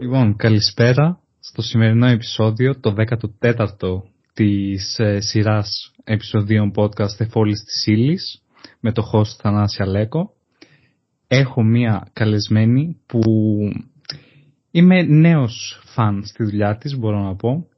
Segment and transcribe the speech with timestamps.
[0.00, 4.02] Λοιπόν, καλησπέρα στο σημερινό επεισόδιο, το 14ο
[4.32, 8.42] της ε, σειράς επεισοδίων podcast «Εφόλης της ύλης»
[8.80, 10.32] με το host Θανάση Αλέκο.
[11.26, 13.20] Έχω μία καλεσμένη που
[14.70, 17.68] είμαι νέος φαν στη δουλειά της, μπορώ να πω,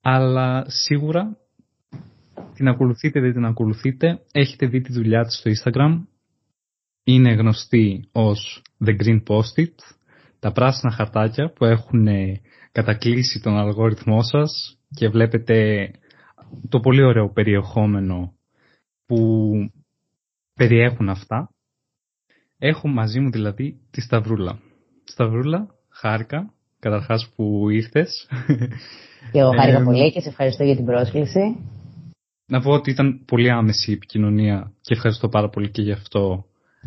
[0.00, 1.36] αλλά σίγουρα
[2.54, 6.00] την ακολουθείτε, δεν την ακολουθείτε, έχετε δει τη δουλειά της στο Instagram,
[7.04, 9.74] είναι γνωστή ως The Green Post-it,
[10.42, 12.06] τα πράσινα χαρτάκια που έχουν
[12.72, 15.90] κατακλείσει τον αλγόριθμό σας και βλέπετε
[16.68, 18.32] το πολύ ωραίο περιεχόμενο
[19.06, 19.50] που
[20.54, 21.50] περιέχουν αυτά.
[22.58, 24.58] Έχω μαζί μου δηλαδή τη Σταυρούλα.
[25.04, 28.28] Σταυρούλα, χάρηκα καταρχάς που ήρθες.
[29.32, 31.56] Και εγώ χάρηκα πολύ και σε ευχαριστώ για την πρόσκληση.
[32.46, 36.44] Να πω ότι ήταν πολύ άμεση η επικοινωνία και ευχαριστώ πάρα πολύ και γι' αυτό.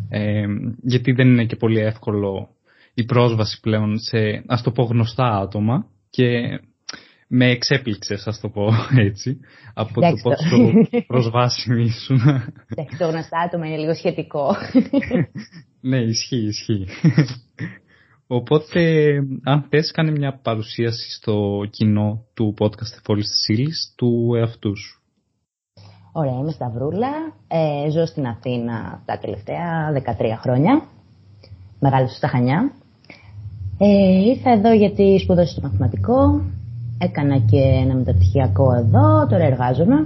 [0.08, 0.46] Ε,
[0.82, 2.55] γιατί δεν είναι και πολύ εύκολο
[2.98, 6.60] η πρόσβαση πλέον σε, ας το πω, γνωστά άτομα και
[7.28, 8.68] με εξέπληξες, ας το πω
[9.08, 9.40] έτσι,
[9.74, 10.72] από το πόσο
[11.06, 12.20] προσβάσιμη ήσουν.
[12.68, 14.56] Εντάξει, το γνωστά άτομα είναι λίγο σχετικό.
[15.90, 16.86] ναι, ισχύει, ισχύει.
[18.26, 19.12] Οπότε,
[19.44, 25.00] αν θες, κάνε μια παρουσίαση στο κοινό του podcast «Εφόλης της ύλης» του εαυτού σου.
[26.12, 27.12] Ωραία, είμαι Σταυρούλα.
[27.48, 30.82] Ε, ζω στην Αθήνα τα τελευταία 13 χρόνια.
[31.80, 32.72] Μεγάλωσα στα Χανιά.
[33.78, 36.40] Ε, ήρθα εδώ γιατί σπούδασα στο μαθηματικό.
[36.98, 39.26] Έκανα και ένα μεταπτυχιακό εδώ.
[39.26, 39.96] Τώρα εργάζομαι.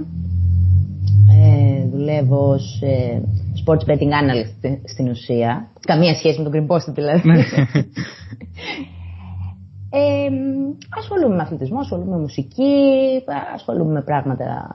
[1.29, 3.21] Ε, δουλεύω ως ε,
[3.65, 5.67] sports betting analyst στην ουσία.
[5.79, 7.27] Καμία σχέση με τον Green Post δηλαδή.
[7.27, 7.39] Ναι.
[9.99, 10.29] ε,
[10.89, 12.73] ασχολούμαι με αθλητισμό, ασχολούμαι με μουσική,
[13.53, 14.69] ασχολούμαι με πράγματα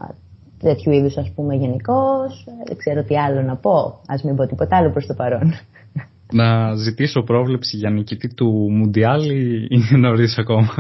[0.58, 2.44] τέτοιου είδους, ας πούμε, γενικώς.
[2.66, 3.78] Δεν ξέρω τι άλλο να πω.
[4.06, 5.53] Α μην πω τίποτα άλλο προς το παρόν.
[6.32, 10.74] Να ζητήσω πρόβλεψη για νικητή του Μουντιάλ ή είναι νωρίς ακόμα.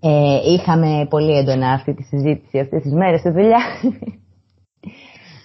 [0.00, 3.60] Ε, είχαμε πολύ έντονα αυτή τη συζήτηση αυτές τις μέρες στη δουλειά.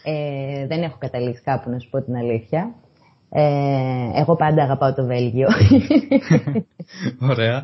[0.04, 2.76] Ε, δεν έχω καταλήξει κάπου να σου πω την αλήθεια.
[3.30, 5.48] Ε, εγώ πάντα αγαπάω το Βέλγιο.
[7.32, 7.64] Ωραία.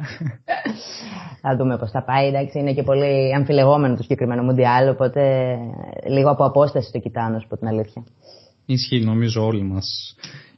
[1.41, 2.27] Θα δούμε πώς θα πάει.
[2.27, 5.21] Εντάξει, είναι και πολύ αμφιλεγόμενο το συγκεκριμένο Μουντιάλ, οπότε
[6.07, 8.03] λίγο από απόσταση το κοιτάω, να σου πω την αλήθεια.
[8.65, 10.15] Ισχύει, νομίζω όλοι μας.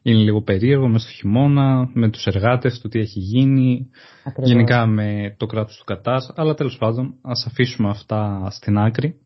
[0.07, 3.89] Είναι λίγο περίεργο μες στο χειμώνα, με τους εργάτες, το τι έχει γίνει,
[4.23, 4.51] Ακριβώς.
[4.51, 9.19] γενικά με το κράτος του Κατάρ, αλλά τέλος πάντων ας αφήσουμε αυτά στην άκρη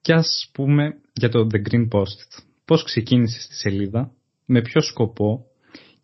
[0.00, 2.44] και ας πούμε για το The Green Post.
[2.64, 4.10] Πώς ξεκίνησε τη σελίδα,
[4.46, 5.44] με ποιο σκοπό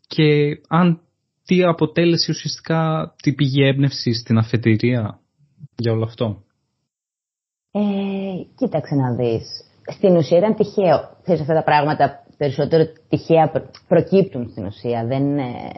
[0.07, 1.01] και αν
[1.45, 5.21] τι αποτέλεσε ουσιαστικά την πηγή έμπνευση στην αφετηρία
[5.77, 6.43] για όλο αυτό.
[7.71, 7.81] Ε,
[8.57, 9.65] κοίταξε να δεις.
[9.87, 11.19] Στην ουσία ήταν τυχαίο.
[11.23, 13.53] Ξέρεις αυτά τα πράγματα περισσότερο τυχαία
[13.89, 15.05] προκύπτουν στην ουσία.
[15.07, 15.71] Δεν, ε,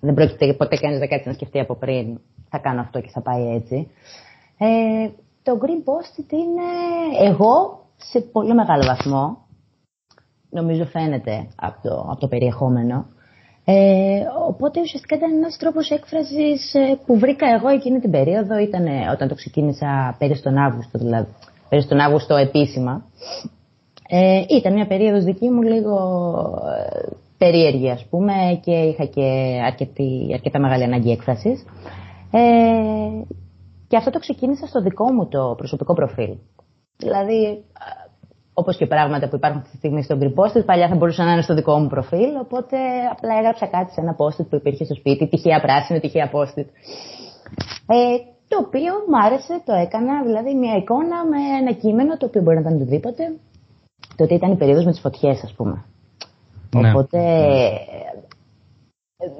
[0.00, 3.22] δεν πρόκειται ποτέ κανείς να κάτσει να σκεφτεί από πριν θα κάνω αυτό και θα
[3.22, 3.90] πάει έτσι.
[4.58, 5.08] Ε,
[5.42, 6.68] το Green Post είναι
[7.28, 9.44] εγώ σε πολύ μεγάλο βαθμό
[10.50, 13.06] νομίζω φαίνεται από το, από το περιεχόμενο.
[13.64, 18.86] Ε, οπότε ουσιαστικά ήταν ένας τρόπος έκφρασης ε, που βρήκα εγώ εκείνη την περίοδο, ήταν
[19.12, 21.28] όταν το ξεκίνησα πέρυσι τον Αύγουστο, δηλαδή
[21.68, 23.04] πέρυσι τον Αύγουστο επίσημα.
[24.08, 25.96] Ε, ήταν μια περίοδος δική μου λίγο
[26.66, 28.32] ε, περίεργη ας πούμε
[28.62, 31.64] και είχα και αρκετή, αρκετά μεγάλη ανάγκη έκφρασης.
[32.30, 32.40] Ε,
[33.88, 36.36] και αυτό το ξεκίνησα στο δικό μου το προσωπικό προφίλ.
[36.96, 37.64] Δηλαδή
[38.56, 41.32] Όπως και πράγματα που υπάρχουν αυτή τη στιγμή στο Green Post, παλιά θα μπορούσαν να
[41.32, 42.36] είναι στο δικό μου προφίλ.
[42.40, 42.76] Οπότε
[43.10, 46.56] απλά έγραψα κάτι σε ένα post που υπήρχε στο σπίτι, τυχαία πράσινο, τυχαία post.
[47.86, 48.16] Ε,
[48.48, 52.56] το οποίο μου άρεσε, το έκανα, δηλαδή μια εικόνα με ένα κείμενο το οποίο μπορεί
[52.56, 53.22] να ήταν οτιδήποτε.
[54.16, 55.84] Τότε ήταν η περίοδος με τις φωτιές, ας πούμε.
[56.74, 56.90] Ναι.
[56.90, 57.20] Οπότε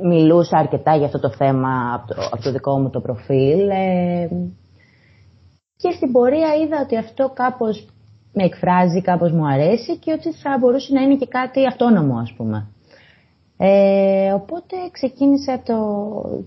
[0.03, 3.69] μιλούσα αρκετά για αυτό το θέμα από το, από το δικό μου το προφίλ.
[3.69, 4.29] Ε,
[5.77, 7.87] και στην πορεία είδα ότι αυτό κάπως
[8.33, 12.33] με εκφράζει, κάπως μου αρέσει και ότι θα μπορούσε να είναι και κάτι αυτόνομο ας
[12.37, 12.69] πούμε.
[13.57, 15.79] Ε, οπότε ξεκίνησα το,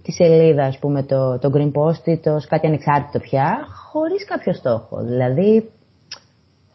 [0.04, 3.58] τη σελίδα, ας πούμε, το, το Green Post, το κάτι ανεξάρτητο πια,
[3.92, 5.04] χωρίς κάποιο στόχο.
[5.04, 5.70] Δηλαδή,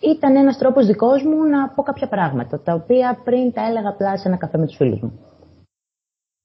[0.03, 4.17] ήταν ένας τρόπος δικός μου να πω κάποια πράγματα, τα οποία πριν τα έλεγα απλά
[4.17, 5.13] σε ένα καφέ με τους φίλους μου.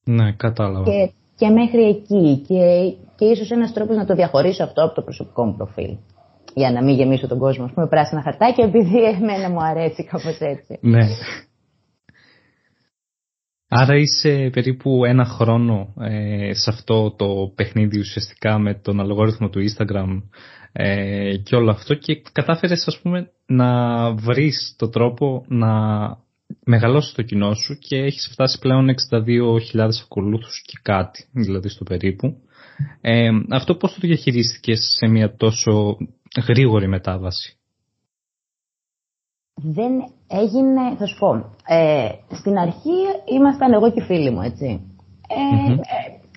[0.03, 0.83] Ναι, κατάλαβα.
[0.83, 2.43] Και, και μέχρι εκεί.
[2.47, 5.97] Και, και ίσως ένας τρόπος να το διαχωρίσω αυτό από το προσωπικό μου προφίλ
[6.53, 10.37] για να μην γεμίσω τον κόσμο, ας πούμε, πράσινα χαρτάκια, επειδή εμένα μου αρέσει κάπως
[10.39, 10.79] έτσι.
[10.81, 11.07] Ναι.
[13.69, 19.59] Άρα είσαι περίπου ένα χρόνο ε, σε αυτό το παιχνίδι ουσιαστικά με τον αλγόριθμο του
[19.59, 20.21] Instagram
[20.71, 25.69] ε, και όλο αυτό και κατάφερες ας πούμε να βρεις το τρόπο να
[26.63, 28.89] μεγαλώσεις το κοινό σου και έχεις φτάσει πλέον
[29.73, 32.35] 62.000 ακολούθους και κάτι δηλαδή στο περίπου
[33.01, 35.97] Ε, αυτό πώς το διαχειρίστηκες σε μια τόσο
[36.47, 37.57] γρήγορη μετάβαση;
[39.53, 39.91] Δεν
[40.27, 42.99] έγινε, θα σου πω, ε, στην αρχή
[43.35, 44.81] ήμασταν εγώ και οι φίλοι μου, έτσι.
[45.27, 45.75] Ε,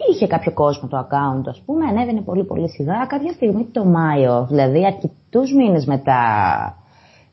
[0.01, 3.07] ε, είχε κάποιο κόσμο το account, ας πούμε, ανέβαινε πολύ πολύ σιγά.
[3.09, 6.23] Κάποια στιγμή το Μάιο, δηλαδή αρκετούς μήνες μετά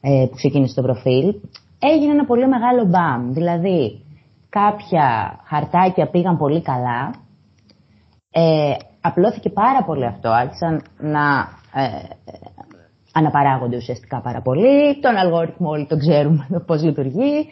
[0.02, 1.36] ε, που ξεκίνησε το προφίλ,
[1.80, 3.34] έγινε ένα πολύ μεγάλο μπαμ.
[3.34, 4.02] Δηλαδή,
[4.50, 7.14] κάποια χαρτάκια πήγαν πολύ καλά,
[8.32, 12.08] ε, απλώθηκε πάρα πολύ αυτό, άρχισαν να ε,
[13.14, 17.48] αναπαράγονται ουσιαστικά πάρα πολύ, τον αλγόριθμο όλοι τον ξέρουμε πώς λειτουργεί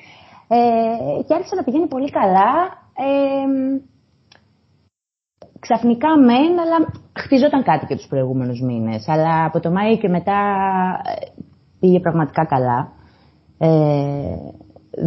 [0.48, 2.54] ε, και άρχισε να πηγαίνει πολύ καλά.
[2.98, 3.48] Ε,
[5.66, 6.78] ξαφνικά μεν, αλλά
[7.22, 9.08] χτιζόταν κάτι και τους προηγούμενους μήνες.
[9.08, 10.40] Αλλά από το Μάιο και μετά
[11.04, 11.26] ε,
[11.80, 12.92] πήγε πραγματικά καλά.
[13.58, 13.70] Ε,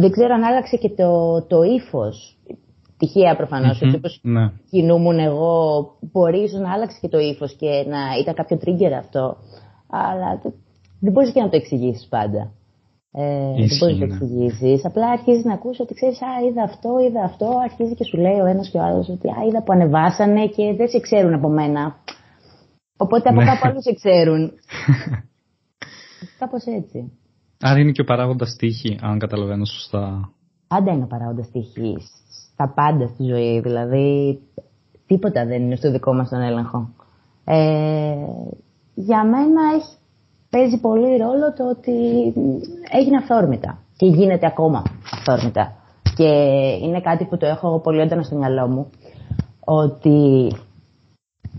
[0.01, 2.37] δεν ξέρω αν άλλαξε και το, το ύφος.
[2.97, 4.51] Τυχαία προφανώς, mm-hmm, όπως ναι.
[4.69, 9.37] κινούμουν εγώ, μπορεί ίσως να άλλαξε και το ύφος και να ήταν κάποιο trigger αυτό.
[9.89, 10.41] Αλλά
[10.99, 12.51] δεν μπορείς και να το εξηγήσεις πάντα.
[13.11, 14.81] Ε, δεν μπορείς να το εξηγήσει.
[14.83, 17.57] Απλά αρχίζεις να ακούσει ότι ξέρεις, Α, είδα αυτό, είδα αυτό.
[17.63, 20.73] Αρχίζει και σου λέει ο ένας και ο άλλος ότι Α, είδα που ανεβάσανε και
[20.77, 21.95] δεν σε ξέρουν από μένα.
[22.97, 23.45] Οπότε από ναι.
[23.45, 24.51] κάπου άλλους σε ξέρουν.
[26.39, 27.11] Κάπως έτσι.
[27.59, 30.31] Άρα είναι και ο παράγοντας τύχη, αν καταλαβαίνω σωστά.
[30.67, 32.11] Πάντα είναι ο παράγοντας τύχης.
[32.53, 33.59] Στα πάντα στη ζωή.
[33.59, 34.39] Δηλαδή,
[35.05, 36.89] τίποτα δεν είναι στο δικό μας τον έλεγχο.
[37.45, 38.15] Ε,
[38.95, 39.95] για μένα έχει,
[40.49, 41.97] παίζει πολύ ρόλο το ότι
[42.91, 45.73] έγινε αυθόρμητα και γίνεται ακόμα αυθόρμητα.
[46.15, 46.29] Και
[46.81, 48.89] είναι κάτι που το έχω πολύ έντονα στο μυαλό μου.
[49.65, 50.51] Ότι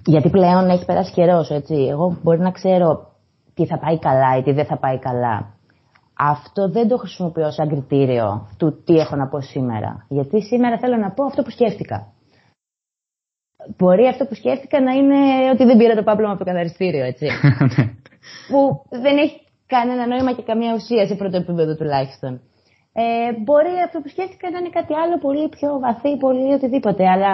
[0.06, 1.74] γιατί πλέον έχει περάσει καιρός, έτσι.
[1.74, 3.10] Εγώ μπορεί να ξέρω
[3.54, 5.54] τι θα πάει καλά ή τι δεν θα πάει καλά.
[6.18, 10.06] Αυτό δεν το χρησιμοποιώ σαν κριτήριο του τι έχω να πω σήμερα.
[10.08, 12.06] Γιατί σήμερα θέλω να πω αυτό που σκέφτηκα.
[13.76, 17.26] Μπορεί αυτό που σκέφτηκα να είναι ότι δεν πήρα το πάπλωμα από το καθαριστήριο, έτσι.
[18.20, 18.56] Ναι.
[18.56, 22.40] που δεν έχει κανένα νόημα και καμία ουσία σε πρώτο επίπεδο τουλάχιστον.
[22.92, 27.32] Ε, μπορεί αυτό που σκέφτηκα να είναι κάτι άλλο πολύ πιο βαθύ, πολύ οτιδήποτε, αλλά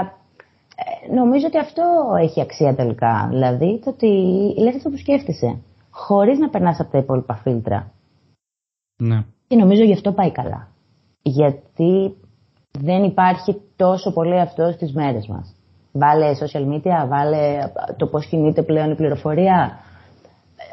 [0.76, 1.84] ε, νομίζω ότι αυτό
[2.20, 3.26] έχει αξία τελικά.
[3.30, 4.10] Δηλαδή, το ότι
[4.58, 5.58] λες αυτό που σκέφτεσαι,
[5.90, 7.92] χωρίς να περνάς από τα υπόλοιπα φίλτρα.
[8.96, 9.24] Ναι.
[9.46, 10.68] Και νομίζω γι' αυτό πάει καλά.
[11.22, 12.16] Γιατί
[12.78, 15.54] δεν υπάρχει τόσο πολύ αυτό στις μέρες μας.
[15.92, 17.58] Βάλε social media, βάλε
[17.96, 19.78] το πώς κινείται πλέον η πληροφορία.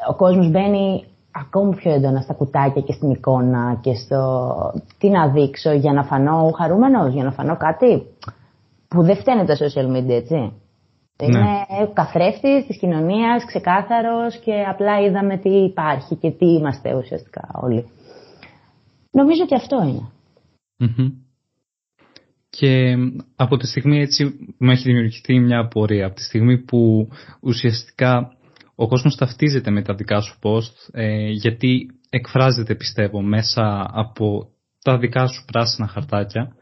[0.08, 4.54] Ο κόσμος μπαίνει ακόμη πιο έντονα στα κουτάκια και στην εικόνα και στο
[4.98, 8.02] τι να δείξω για να φανώ χαρούμενος, για να φανώ κάτι
[8.88, 10.34] που δεν φταίνε τα social media, έτσι.
[10.34, 11.26] Ναι.
[11.26, 17.48] Είναι ο καθρέφτης της κοινωνίας, ξεκάθαρος και απλά είδαμε τι υπάρχει και τι είμαστε ουσιαστικά
[17.54, 17.88] όλοι.
[19.10, 19.82] Νομίζω ότι αυτό
[22.50, 22.96] Και
[23.36, 24.24] από τη στιγμή έτσι
[24.58, 26.06] μου έχει δημιουργηθεί μια απορία.
[26.06, 27.08] Από τη στιγμή που
[27.40, 28.33] ουσιαστικά
[28.74, 34.48] ο κόσμος ταυτίζεται με τα δικά σου post ε, γιατί εκφράζεται πιστεύω μέσα από
[34.82, 36.56] τα δικά σου πράσινα χαρτάκια.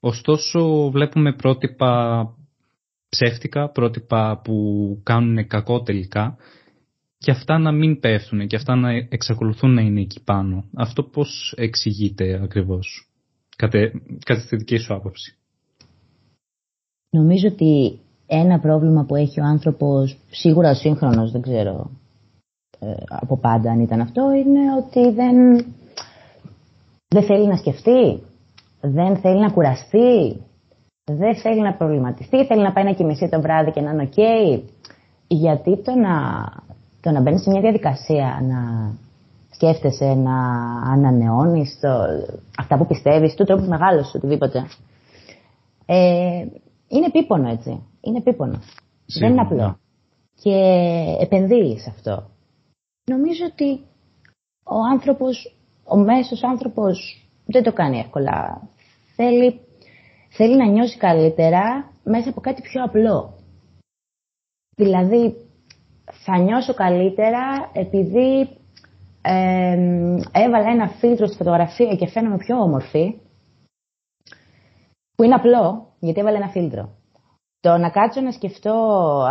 [0.00, 2.24] Ωστόσο βλέπουμε πρότυπα
[3.08, 4.56] ψεύτικα, πρότυπα που
[5.02, 6.36] κάνουν κακό τελικά
[7.18, 10.64] και αυτά να μην πέφτουν και αυτά να εξακολουθούν να είναι εκεί πάνω.
[10.74, 13.10] Αυτό πώς εξηγείται ακριβώς,
[14.24, 15.36] κατά τη δική σου άποψη;
[17.10, 18.00] Νομίζω ότι
[18.34, 21.90] ένα πρόβλημα που έχει ο άνθρωπος, σίγουρα ο σύγχρονος, δεν ξέρω
[22.78, 25.66] ε, από πάντα αν ήταν αυτό, είναι ότι δεν,
[27.08, 28.22] δεν θέλει να σκεφτεί,
[28.80, 30.42] δεν θέλει να κουραστεί,
[31.04, 34.18] δεν θέλει να προβληματιστεί, θέλει να πάει να κοιμηθεί το βράδυ και να είναι οκ.
[35.26, 36.12] Γιατί το να,
[37.00, 38.92] το να μπαίνεις σε μια διαδικασία να
[39.50, 40.36] σκέφτεσαι, να
[40.92, 41.78] ανανεώνεις
[42.58, 44.66] αυτά που πιστεύεις, του τρόπο μεγάλο, οτιδήποτε.
[45.86, 46.44] Ε,
[46.88, 47.82] είναι επίπονο έτσι.
[48.02, 48.76] Είναι επίπονος.
[49.18, 49.78] Δεν είναι απλό.
[50.42, 50.56] Και
[51.20, 52.30] επενδύει σε αυτό.
[53.10, 53.80] Νομίζω ότι
[54.64, 58.68] ο άνθρωπος, ο μέσος άνθρωπος δεν το κάνει εύκολα.
[59.16, 59.60] Θέλει,
[60.28, 63.38] θέλει να νιώσει καλύτερα μέσα από κάτι πιο απλό.
[64.76, 65.36] Δηλαδή,
[66.24, 68.48] θα νιώσω καλύτερα επειδή
[69.22, 69.76] ε,
[70.32, 73.20] έβαλα ένα φίλτρο στη φωτογραφία και φαίνομαι πιο όμορφη,
[75.14, 77.01] που είναι απλό, γιατί έβαλα ένα φίλτρο.
[77.64, 78.76] Το να κάτσω να σκεφτώ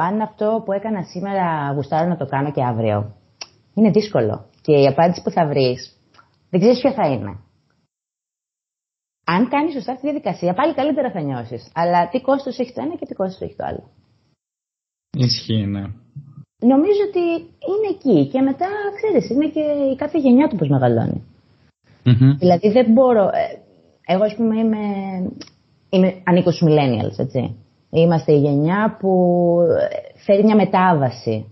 [0.07, 3.15] αν αυτό που έκανα σήμερα γουστάρω να το κάνω και αύριο,
[3.73, 4.45] είναι δύσκολο.
[4.61, 6.00] Και η απάντηση που θα βρεις,
[6.50, 7.39] δεν ξέρεις ποια θα είναι.
[9.25, 11.71] Αν κάνεις σωστά αυτή τη διαδικασία, πάλι καλύτερα θα νιώσεις.
[11.73, 13.83] Αλλά τι κόστος έχει το ένα και τι κόστος έχει το άλλο.
[15.17, 15.83] Ισχύει, ναι.
[16.59, 17.25] Νομίζω ότι
[17.69, 21.23] είναι εκεί και μετά, ξέρεις, είναι και η κάθε γενιά του πώς μεγαλώνει.
[22.39, 23.61] Δηλαδή δεν μπορώ, ε,
[24.05, 24.83] εγώ ας πούμε είμαι,
[25.89, 27.55] είμαι ανήκω στους millennials, έτσι.
[27.91, 29.57] Είμαστε η γενιά που
[30.25, 31.51] φέρει μια μετάβαση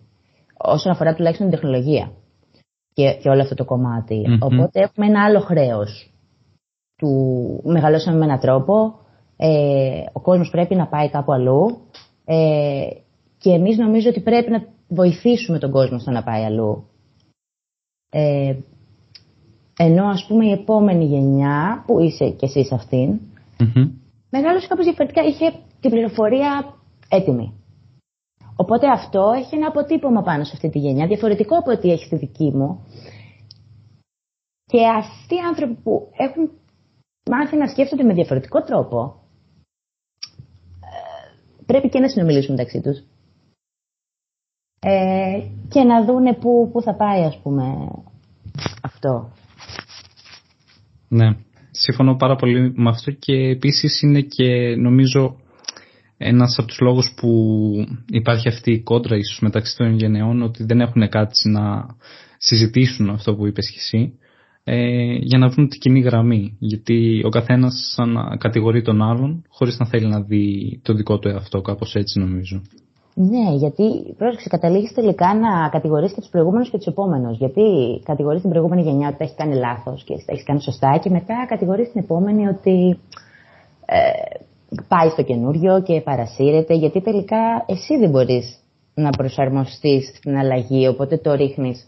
[0.58, 2.12] όσον αφορά τουλάχιστον την τεχνολογία
[2.93, 6.13] και, και όλο αυτό το κομματι Οπότε έχουμε ένα άλλο χρέος
[7.00, 9.00] του μεγαλώσαμε με έναν τρόπο,
[9.38, 11.81] ε, ο κόσμος πρέπει να πάει κάπου αλλού.
[12.25, 12.88] Ε,
[13.38, 16.84] και εμείς νομίζω ότι πρέπει να βοηθήσουμε τον κόσμο στο να πάει αλλού.
[18.10, 18.55] Ε,
[19.77, 23.19] ενώ ας πούμε η επόμενη γενιά, που είσαι κι εσύ αυτήν,
[23.60, 23.89] mm-hmm.
[24.29, 26.75] μεγάλωσε κάπως διαφορετικά, είχε την πληροφορία
[27.09, 27.53] έτοιμη.
[28.55, 32.15] Οπότε αυτό έχει ένα αποτύπωμα πάνω σε αυτή τη γενιά, διαφορετικό από ό,τι έχει στη
[32.15, 32.86] δική μου.
[34.65, 36.50] Και αυτοί οι άνθρωποι που έχουν
[37.29, 39.24] μάθει να σκέφτονται με διαφορετικό τρόπο,
[40.79, 43.03] ε, πρέπει και να συνομιλήσουν μεταξύ τους.
[44.79, 47.89] Ε, και να δούνε πού, πού θα πάει, ας πούμε,
[48.81, 49.31] αυτό.
[51.07, 51.38] Ναι,
[51.71, 55.36] συμφωνώ πάρα πολύ με αυτό και επίσης είναι και νομίζω
[56.22, 57.30] ένας από τους λόγους που
[58.10, 61.86] υπάρχει αυτή η κόντρα ίσως μεταξύ των γενεών ότι δεν έχουν κάτι να
[62.38, 64.20] συζητήσουν αυτό που είπες και εσύ
[64.64, 69.44] ε, για να βρουν την κοινή γραμμή γιατί ο καθένας σαν να κατηγορεί τον άλλον
[69.50, 72.62] χωρίς να θέλει να δει το δικό του εαυτό κάπως έτσι νομίζω.
[73.14, 77.38] Ναι, γιατί πρόσεξε, καταλήγεις τελικά να κατηγορήσει και τους προηγούμενους και τους επόμενους.
[77.38, 77.62] Γιατί
[78.04, 81.10] κατηγορείς την προηγούμενη γενιά ότι τα έχει κάνει λάθος και τα έχεις κάνει σωστά, και
[81.10, 83.00] μετά κατηγορείς την επόμενη ότι
[83.86, 84.00] ε,
[84.88, 88.60] πάει στο καινούριο και παρασύρεται, γιατί τελικά εσύ δεν μπορείς
[88.94, 91.88] να προσαρμοστείς στην αλλαγή, οπότε το ρίχνεις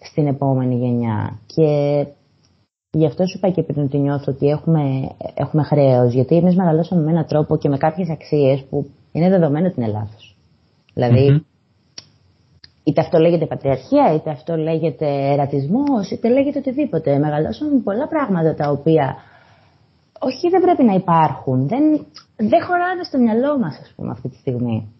[0.00, 1.38] στην επόμενη γενιά.
[1.46, 2.06] Και
[2.90, 7.02] γι' αυτό σου είπα και πριν ότι νιώθω ότι έχουμε, έχουμε χρέος, γιατί εμείς μεγαλώσαμε
[7.02, 10.36] με έναν τρόπο και με κάποιες αξίες που είναι δεδομένο ότι είναι λάθος.
[10.94, 11.44] Δηλαδή,
[12.84, 17.18] είτε αυτό λέγεται πατριαρχία, είτε αυτό λέγεται ρατσισμό, είτε λέγεται οτιδήποτε.
[17.18, 19.16] Μεγαλώσαμε με πολλά πράγματα τα οποία
[20.18, 22.06] όχι δεν πρέπει να υπάρχουν, δεν,
[22.36, 24.92] δεν χωράνε στο μυαλό μας ας πούμε αυτή τη στιγμή.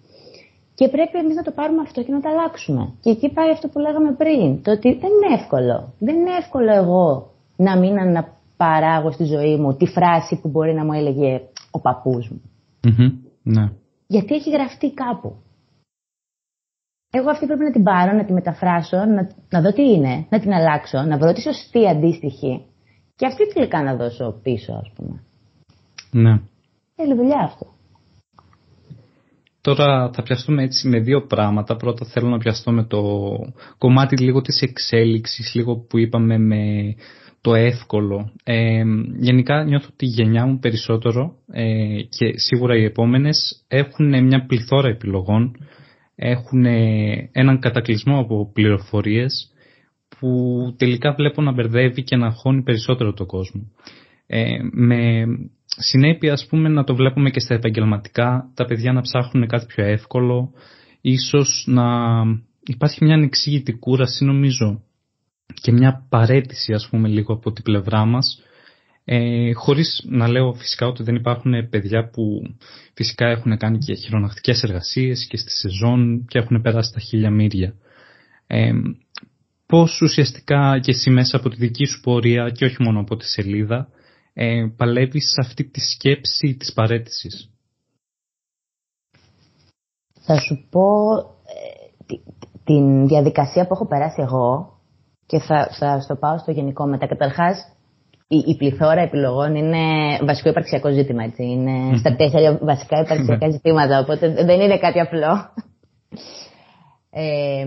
[0.74, 2.92] Και πρέπει εμείς να το πάρουμε αυτό και να το αλλάξουμε.
[3.00, 5.92] Και εκεί πάει αυτό που λέγαμε πριν, το ότι δεν είναι εύκολο.
[5.98, 10.84] Δεν είναι εύκολο εγώ να μην αναπαράγω στη ζωή μου τη φράση που μπορεί να
[10.84, 12.40] μου έλεγε ο παππούς μου.
[13.42, 13.70] Ναι.
[14.06, 15.36] Γιατί έχει γραφτεί κάπου.
[17.10, 20.40] Εγώ αυτή πρέπει να την πάρω, να τη μεταφράσω, να, να δω τι είναι, να
[20.40, 22.67] την αλλάξω, να βρω τη σωστή αντίστοιχη
[23.18, 25.22] και αυτή τελικά να δώσω πίσω, ας πούμε.
[26.10, 26.40] Ναι.
[26.94, 27.66] Θέλει δουλειά αυτό.
[29.60, 31.76] Τώρα θα πιαστούμε έτσι με δύο πράγματα.
[31.76, 33.02] Πρώτα θέλω να πιαστώ με το
[33.78, 36.94] κομμάτι λίγο της εξέλιξης, λίγο που είπαμε με
[37.40, 38.32] το εύκολο.
[38.44, 38.82] Ε,
[39.18, 44.88] γενικά νιώθω ότι η γενιά μου περισσότερο ε, και σίγουρα οι επόμενες έχουν μια πληθώρα
[44.88, 45.56] επιλογών,
[46.14, 46.64] έχουν
[47.32, 49.52] έναν κατακλυσμό από πληροφορίες
[50.20, 50.28] που
[50.76, 53.70] τελικά βλέπω να μπερδεύει και να χώνει περισσότερο το κόσμο.
[54.26, 55.24] Ε, με
[55.76, 59.84] συνέπεια ας πούμε να το βλέπουμε και στα επαγγελματικά, τα παιδιά να ψάχνουν κάτι πιο
[59.84, 60.52] εύκολο,
[61.00, 61.84] ίσως να
[62.64, 64.82] υπάρχει μια ανεξήγητη κούραση νομίζω
[65.54, 68.42] και μια παρέτηση ας πούμε λίγο από την πλευρά μας,
[69.04, 72.54] ε, χωρίς να λέω φυσικά ότι δεν υπάρχουν παιδιά που
[72.94, 77.74] φυσικά έχουν κάνει και χειρονακτικές εργασίες και στη σεζόν και έχουν περάσει τα χίλια μύρια.
[78.46, 78.70] Ε,
[79.68, 83.26] πώς ουσιαστικά και εσύ μέσα από τη δική σου πορεία και όχι μόνο από τη
[83.26, 83.88] σελίδα
[84.32, 87.50] ε, παλεύεις σε αυτή τη σκέψη της παρέτησης;
[90.20, 92.14] Θα σου πω ε,
[92.64, 94.78] την διαδικασία που έχω περάσει εγώ
[95.26, 97.06] και θα, θα στο πάω στο γενικό μετά.
[97.06, 97.72] Καταρχάς,
[98.28, 99.78] η, η πληθώρα επιλογών είναι
[100.24, 101.24] βασικό υπαρξιακό ζήτημα.
[101.24, 101.44] Έτσι.
[101.44, 105.36] Είναι στα τέσσερα βασικά υπαρξιακά ζητήματα, οπότε δεν είναι κάτι απλό.
[107.10, 107.64] Ε,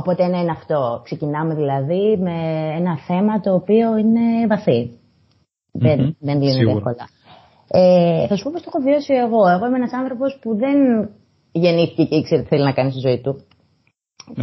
[0.00, 1.00] Οπότε ένα είναι αυτό.
[1.04, 2.36] Ξεκινάμε δηλαδή με
[2.78, 4.90] ένα θέμα το οποίο είναι βαθύ.
[4.90, 5.80] Mm-hmm.
[5.80, 7.08] Δεν, δεν λύνεται εύκολα.
[7.68, 9.48] Ε, θα σου πω πώ το έχω βιώσει εγώ.
[9.48, 10.76] Εγώ είμαι ένας άνθρωπος που δεν
[11.52, 13.32] γεννήθηκε και ήξερε τι θέλει να κάνει στη ζωή του.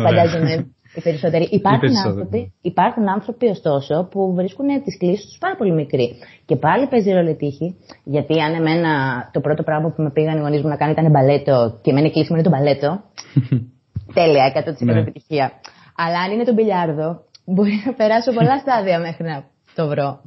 [0.06, 0.52] Φαντάζομαι
[0.96, 1.48] οι περισσότεροι.
[1.60, 6.16] Υπάρχουν, άνθρωποι, υπάρχουν άνθρωποι, ωστόσο, που βρίσκουν τις κλήσεις τους πάρα πολύ μικροί.
[6.46, 8.92] Και πάλι παίζει ρόλο τύχη, γιατί αν εμένα
[9.34, 12.08] το πρώτο πράγμα που με πήγαν οι γονείς μου να κάνω ήταν μπαλέτο και εμένα
[12.08, 13.02] η κλίση μου είναι το μπαλέτο,
[14.14, 15.00] τέλεια, 100% ναι.
[15.00, 15.52] επιτυχία.
[15.96, 19.44] Αλλά αν είναι το μπιλιάρδο, μπορεί να περάσω πολλά στάδια μέχρι να
[19.76, 20.22] το βρω.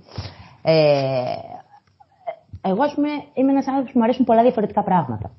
[0.62, 1.22] Ε,
[2.62, 5.30] εγώ, ας πούμε, είμαι ένας άνθρωπος που μου αρέσουν πολλά διαφορετικά πράγματα.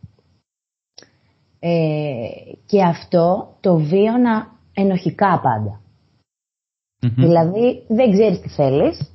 [1.60, 2.28] Ε,
[2.66, 5.42] και αυτό το βίωνα ενοχικά
[7.00, 9.12] Δηλαδή, δεν ξέρεις τι θέλεις.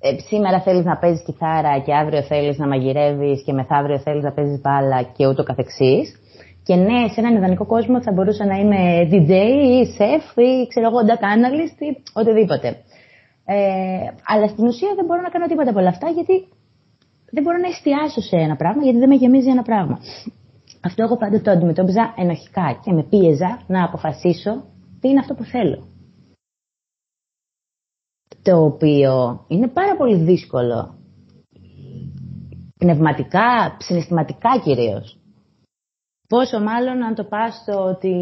[0.00, 4.32] Ε, σήμερα θέλεις να παίζεις κιθάρα και αύριο θέλεις να μαγειρεύεις και μεθαύριο θέλεις να
[4.32, 6.20] παίζεις μπάλα και ούτω καθεξής.
[6.68, 9.32] Και ναι, σε έναν ιδανικό κόσμο θα μπορούσα να είμαι DJ
[9.76, 12.68] ή chef ή ξέρω εγώ data analyst ή οτιδήποτε.
[13.44, 13.56] Ε,
[14.26, 16.48] αλλά στην ουσία δεν μπορώ να κάνω τίποτα από όλα αυτά γιατί
[17.30, 19.98] δεν μπορώ να εστιάσω σε ένα πράγμα γιατί δεν με γεμίζει ένα πράγμα.
[20.80, 24.64] Αυτό εγώ πάντα το αντιμετώπιζα ενοχικά και με πίεζα να αποφασίσω
[25.00, 25.86] τι είναι αυτό που θέλω.
[28.42, 30.98] Το οποίο είναι πάρα πολύ δύσκολο.
[32.78, 35.17] Πνευματικά, συναισθηματικά κυρίως.
[36.28, 38.14] Πόσο μάλλον αν το πας στο ότι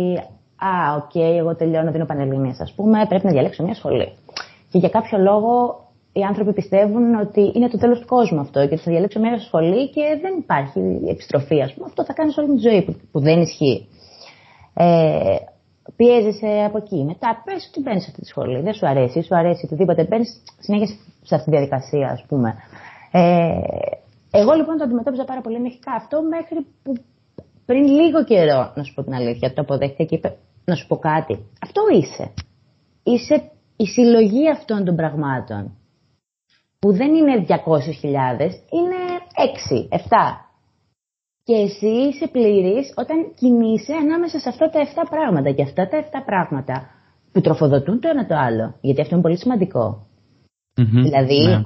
[0.59, 4.13] «Α, OK, okay, εγώ τελειώνω, δίνω πανελληνίες, ας πούμε, πρέπει να διαλέξω μια σχολή».
[4.71, 8.75] Και για κάποιο λόγο οι άνθρωποι πιστεύουν ότι είναι το τέλος του κόσμου αυτό και
[8.75, 11.87] ότι θα διαλέξω μια σχολή και δεν υπάρχει επιστροφή, ας πούμε.
[11.87, 13.89] Αυτό θα κάνεις όλη τη ζωή που, που δεν ισχύει.
[14.75, 15.37] Ε,
[15.97, 17.05] πιέζεσαι από εκεί.
[17.05, 18.61] Μετά πες ότι μπαίνεις σε αυτή τη σχολή.
[18.61, 20.07] Δεν σου αρέσει, σου αρέσει οτιδήποτε.
[20.09, 20.87] Μπαίνεις συνέχεια
[21.23, 22.55] σε αυτή τη διαδικασία, ας πούμε.
[23.11, 23.51] Ε,
[24.31, 26.93] εγώ λοιπόν το αντιμετώπιζα πάρα πολύ ενεχικά αυτό μέχρι που
[27.67, 30.97] πριν λίγο καιρό, να σου πω την αλήθεια, το αποδέχτηκα και είπε να σου πω
[30.97, 31.47] κάτι.
[31.63, 32.33] Αυτό είσαι.
[33.03, 35.77] Είσαι η συλλογή αυτών των πραγμάτων.
[36.79, 37.55] Που δεν είναι 200.000,
[38.77, 39.01] είναι
[39.89, 39.99] 6, 7.
[41.43, 45.51] Και εσύ είσαι πλήρης όταν κινείσαι ανάμεσα σε αυτά τα 7 πράγματα.
[45.51, 46.91] Και αυτά τα 7 πράγματα
[47.33, 48.75] που τροφοδοτούν το ένα το άλλο.
[48.81, 49.37] Γιατί αυτό είναι πολύ
[51.03, 51.63] Δηλαδή, ναι.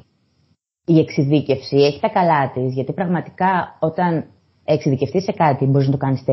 [0.87, 4.25] η εξειδίκευση έχει τα καλά της, γιατί πραγματικά όταν
[4.73, 6.25] εξειδικευτείς σε κάτι μπορείς να το κάνεις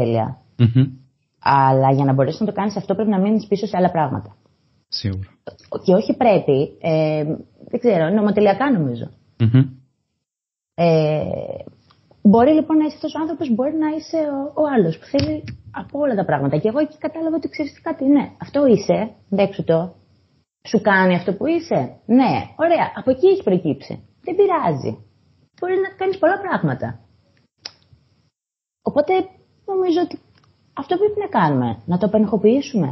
[1.39, 4.35] Αλλά για να μπορέσεις να το κάνεις αυτό πρέπει να μείνεις πίσω σε άλλα πράγματα.
[4.87, 5.29] Σίγουρα.
[5.83, 7.23] Και όχι πρέπει, ε,
[7.69, 8.71] δεν ξέρω, νομοτελειακά
[10.73, 11.23] Ε,
[12.21, 15.43] μπορεί λοιπόν να είσαι αυτός ο άνθρωπος, μπορεί να είσαι ο, ο άλλος που θέλει
[15.71, 16.57] από όλα τα πράγματα.
[16.57, 19.95] Και εγώ εκεί κατάλαβα ότι ξέρεις τι κάτι, ναι, αυτό είσαι, δέξου το.
[20.67, 21.79] Σου κάνει αυτό που είσαι.
[22.05, 23.93] Ναι, ωραία, από εκεί έχει προκύψει.
[24.25, 24.91] Δεν πειράζει.
[25.59, 26.99] Μπορεί να κάνεις πολλά πράγματα.
[28.89, 29.13] Οπότε
[29.65, 30.19] νομίζω ότι
[30.73, 32.89] αυτό πρέπει να κάνουμε, να το απενεχοποιήσουμε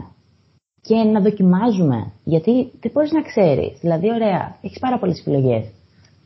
[0.81, 2.11] και να δοκιμάζουμε.
[2.23, 3.79] Γιατί δεν μπορείς να ξέρεις.
[3.79, 5.63] Δηλαδή, ωραία, έχεις πάρα πολλές επιλογές.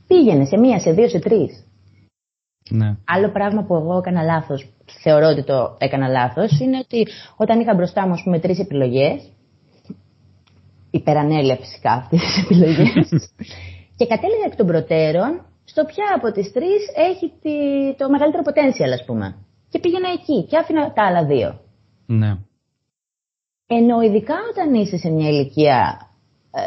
[0.08, 1.64] Πήγαινε σε μία, σε δύο, σε τρεις.
[2.70, 2.98] Ναι.
[3.06, 4.70] Άλλο πράγμα που εγώ έκανα λάθος,
[5.04, 9.32] θεωρώ ότι το έκανα λάθος, είναι ότι όταν είχα μπροστά μου, πούμε, τρεις επιλογές,
[10.92, 13.10] υπερανέλεια φυσικά αυτές τις επιλογές,
[13.98, 17.32] και κατέληγα εκ των προτέρων στο ποια από τις τρεις έχει
[17.98, 19.36] το μεγαλύτερο potential, ας πούμε.
[19.70, 21.60] Και πήγαινα εκεί και άφηνα τα άλλα δύο.
[22.06, 22.38] Ναι.
[23.68, 26.10] Ενώ ειδικά όταν είσαι σε μια ηλικία
[26.52, 26.62] ε,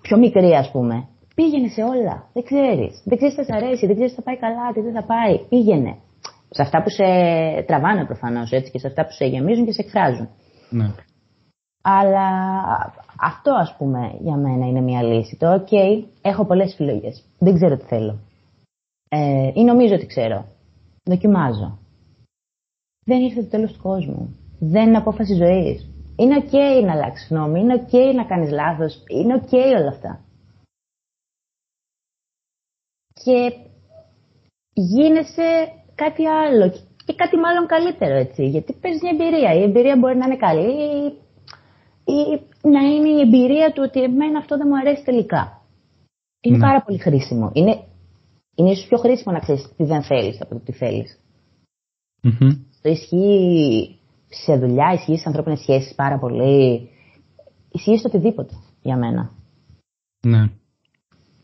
[0.00, 2.28] πιο μικρή, ας πούμε, πήγαινε σε όλα.
[2.32, 3.02] Δεν ξέρεις.
[3.04, 5.38] Δεν ξέρεις τι θα αρέσει, δεν ξέρεις τι θα πάει καλά, τι δεν θα πάει.
[5.48, 5.96] Πήγαινε.
[6.50, 7.04] Σε αυτά που σε
[7.66, 10.28] τραβάνε προφανώς έτσι και σε αυτά που σε γεμίζουν και σε εκφράζουν.
[10.70, 10.94] Ναι.
[11.82, 12.28] Αλλά
[13.20, 15.36] αυτό ας πούμε για μένα είναι μια λύση.
[15.36, 15.72] Το OK,
[16.22, 17.10] έχω πολλές επιλογέ.
[17.38, 18.18] Δεν ξέρω τι θέλω.
[19.08, 20.44] Ε, ή νομίζω ότι ξέρω.
[21.04, 21.78] Δοκιμάζω.
[23.10, 24.36] Δεν ήρθε το τέλος του κόσμου.
[24.58, 25.88] Δεν είναι απόφαση ζωής.
[26.16, 30.24] Είναι OK να αλλάξεις γνώμη, είναι OK να κάνεις λάθος, είναι OK όλα αυτά.
[33.12, 33.52] Και
[34.72, 36.70] γίνεσαι κάτι άλλο
[37.04, 38.46] και κάτι μάλλον καλύτερο έτσι.
[38.46, 39.54] Γιατί παίζεις μια εμπειρία.
[39.54, 41.06] Η εμπειρία μπορεί να είναι καλή
[42.04, 42.20] ή
[42.62, 45.62] να είναι η εμπειρία του ότι εμένα αυτό δεν μου αρέσει τελικά.
[46.40, 46.62] Είναι ναι.
[46.62, 47.50] πάρα πολύ χρήσιμο.
[47.52, 47.84] Είναι,
[48.54, 51.20] είναι ίσως πιο χρήσιμο να ξέρεις τι δεν θέλεις από το τι θέλεις.
[52.22, 52.69] Mm-hmm.
[52.82, 56.88] Το ισχύει σε δουλειά, ισχύει σε ανθρώπινες σχέσεις πάρα πολύ.
[57.70, 59.30] Ισχύει στο οτιδήποτε για μένα.
[60.22, 60.50] Ναι.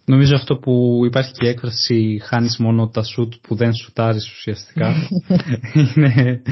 [0.05, 4.95] Νομίζω αυτό που υπάρχει και η έκφραση χάνεις μόνο τα σουτ που δεν σουτάρεις ουσιαστικά
[5.75, 6.43] είναι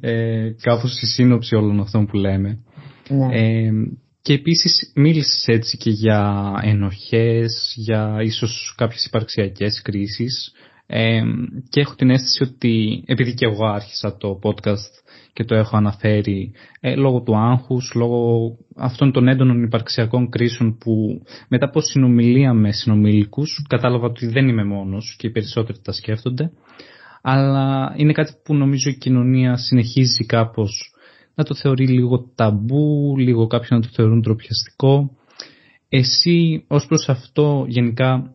[0.00, 2.58] ε, κάπως η σύνοψη όλων αυτών που λέμε.
[3.08, 3.26] Ναι.
[3.30, 3.70] Ε,
[4.22, 10.52] και επίσης μίλησες έτσι και για ενοχές, για ίσως κάποιες υπαρξιακές κρίσεις
[10.86, 11.22] ε,
[11.68, 16.52] και έχω την αίσθηση ότι επειδή και εγώ άρχισα το podcast και το έχω αναφέρει
[16.80, 22.72] ε, λόγω του άγχους, λόγω αυτών των έντονων υπαρξιακών κρίσεων που μετά από συνομιλία με
[22.72, 26.52] συνομιλικούς κατάλαβα ότι δεν είμαι μόνος και οι περισσότεροι τα σκέφτονται
[27.22, 30.94] αλλά είναι κάτι που νομίζω η κοινωνία συνεχίζει κάπως
[31.34, 35.16] να το θεωρεί λίγο ταμπού, λίγο κάποιοι να το θεωρούν τροπιαστικό.
[35.88, 38.34] Εσύ ως προς αυτό γενικά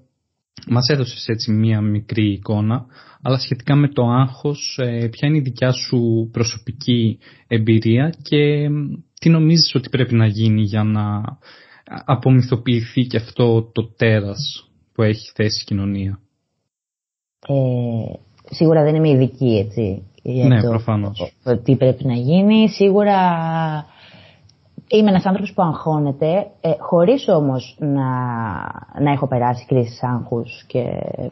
[0.68, 2.86] μας έδωσες έτσι μία μικρή εικόνα,
[3.22, 8.70] αλλά σχετικά με το άγχος, ε, ποια είναι η δικιά σου προσωπική εμπειρία και
[9.20, 11.22] τι νομίζεις ότι πρέπει να γίνει για να
[12.06, 16.20] απομυθοποιηθεί και αυτό το τέρας που έχει θέσει η κοινωνία;
[17.48, 17.54] Ε,
[18.50, 21.34] σίγουρα δεν είμαι ειδική, έτσι, για ναι, το, προφανώς.
[21.44, 22.70] το τι πρέπει να γίνει.
[22.70, 23.20] Σίγουρα
[24.90, 28.10] Είμαι ένας άνθρωπος που αγχώνεται, ε, χωρίς όμως να,
[29.00, 30.80] να έχω περάσει κρίσεις άγχους και
[31.12, 31.28] ε,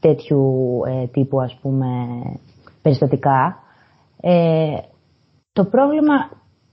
[0.00, 1.86] τέτοιου ε, τύπου ας πούμε
[2.82, 3.58] περιστατικά.
[4.20, 4.78] Ε,
[5.52, 6.14] το πρόβλημα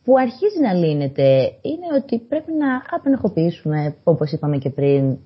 [0.03, 5.17] που αρχίζει να λύνεται είναι ότι πρέπει να απενεχοποιήσουμε, όπως είπαμε και πριν,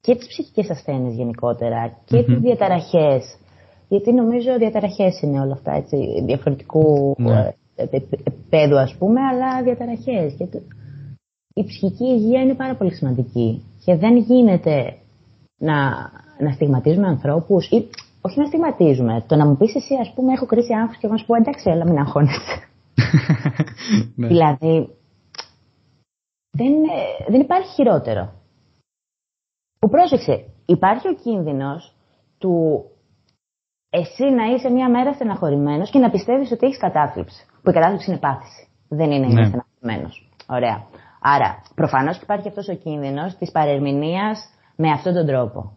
[0.00, 2.24] και τις ψυχικές ασθένειες γενικότερα και mm-hmm.
[2.24, 3.38] τις διαταραχές
[3.88, 7.52] γιατί νομίζω διαταραχές είναι όλα αυτά, έτσι, διαφορετικού ναι.
[7.76, 7.82] Ε,
[8.24, 10.34] επίπεδου ας πούμε, αλλά διαταραχές.
[10.38, 10.48] Και
[11.54, 14.96] η ψυχική υγεία είναι πάρα πολύ σημαντική και δεν γίνεται
[15.58, 15.90] να,
[16.38, 17.88] να στιγματίζουμε ανθρώπους ή
[18.20, 19.24] όχι να στιγματίζουμε.
[19.26, 21.34] Το να μου πεις εσύ ας πούμε έχω κρίση άγχους και εγώ να σου πω
[21.34, 22.68] εντάξει έλα μην αγχώνεσαι.
[24.16, 24.26] ναι.
[24.26, 24.88] Δηλαδή
[26.50, 26.72] δεν,
[27.28, 28.32] δεν υπάρχει χειρότερο.
[29.78, 31.94] Που πρόσεξε, υπάρχει ο κίνδυνος
[32.38, 32.84] του
[33.90, 37.46] εσύ να είσαι μία μέρα στεναχωρημένος και να πιστεύεις ότι έχεις κατάθλιψη.
[37.66, 38.68] Που η κατάθλιψη είναι πάθηση.
[38.88, 39.44] Δεν είναι ναι.
[39.46, 40.28] στεναχωρημένος.
[40.48, 40.86] Ωραία.
[41.20, 44.38] Άρα, προφανώς υπάρχει αυτός ο κίνδυνος της παρερμηνίας
[44.76, 45.72] με αυτόν τον τρόπο.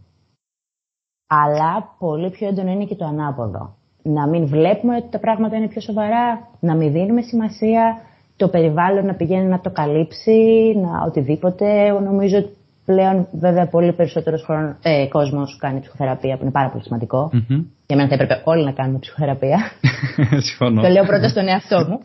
[1.27, 3.75] Αλλά πολύ πιο έντονο είναι και το ανάποδο.
[4.03, 8.01] Να μην βλέπουμε ότι τα πράγματα είναι πιο σοβαρά, να μην δίνουμε σημασία,
[8.35, 11.91] το περιβάλλον να πηγαίνει να το καλύψει, να οτιδήποτε.
[11.91, 12.57] Νομίζω ότι
[12.91, 14.45] πλέον βέβαια πολύ περισσότερος
[14.81, 17.31] ε, κόσμος κάνει ψυχοθεραπεία που είναι πάρα πολύ σημαντικό.
[17.33, 17.63] Mm-hmm.
[17.87, 19.59] Για μένα θα έπρεπε όλοι να κάνουμε ψυχοθεραπεία.
[20.47, 20.81] Συμφωνώ.
[20.81, 21.99] το λέω πρώτα στον εαυτό μου.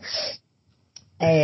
[1.17, 1.37] Ε,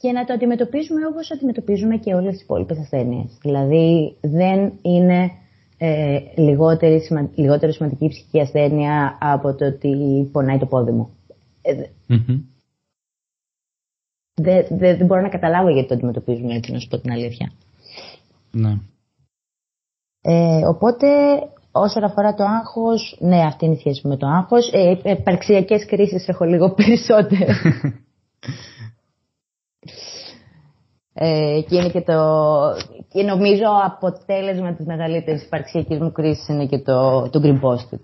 [0.00, 3.38] και να το αντιμετωπίζουμε όπως αντιμετωπίζουμε και όλες τις υπόλοιπες ασθένειες.
[3.42, 5.30] Δηλαδή δεν είναι
[5.78, 7.02] ε, λιγότερη,
[7.34, 9.92] λιγότερο σημαντική η ψυχική ασθένεια από το ότι
[10.32, 11.10] πονάει το πόδι μου.
[11.62, 11.72] Ε,
[12.08, 12.40] mm-hmm.
[14.34, 17.52] Δεν, δεν, μπορώ να καταλάβω γιατί το αντιμετωπίζουν έτσι, να σου πω την αλήθεια.
[18.50, 18.78] Ναι.
[20.20, 21.06] Ε, οπότε,
[21.72, 24.70] όσον αφορά το άγχος, ναι, αυτή είναι η σχέση με το άγχος.
[24.72, 27.52] Ε, επαρξιακές κρίσεις έχω λίγο περισσότερο.
[31.12, 32.14] ε, και είναι και το...
[33.08, 38.00] Και νομίζω αποτέλεσμα της μεγαλύτερης υπαρξιακής μου κρίσης είναι και το, το Green Post-it.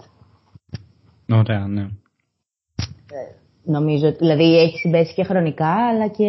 [1.28, 1.80] Ωραία, ναι.
[1.80, 6.28] Ε, νομίζω, δηλαδή έχει συμπέσει και χρονικά, αλλά και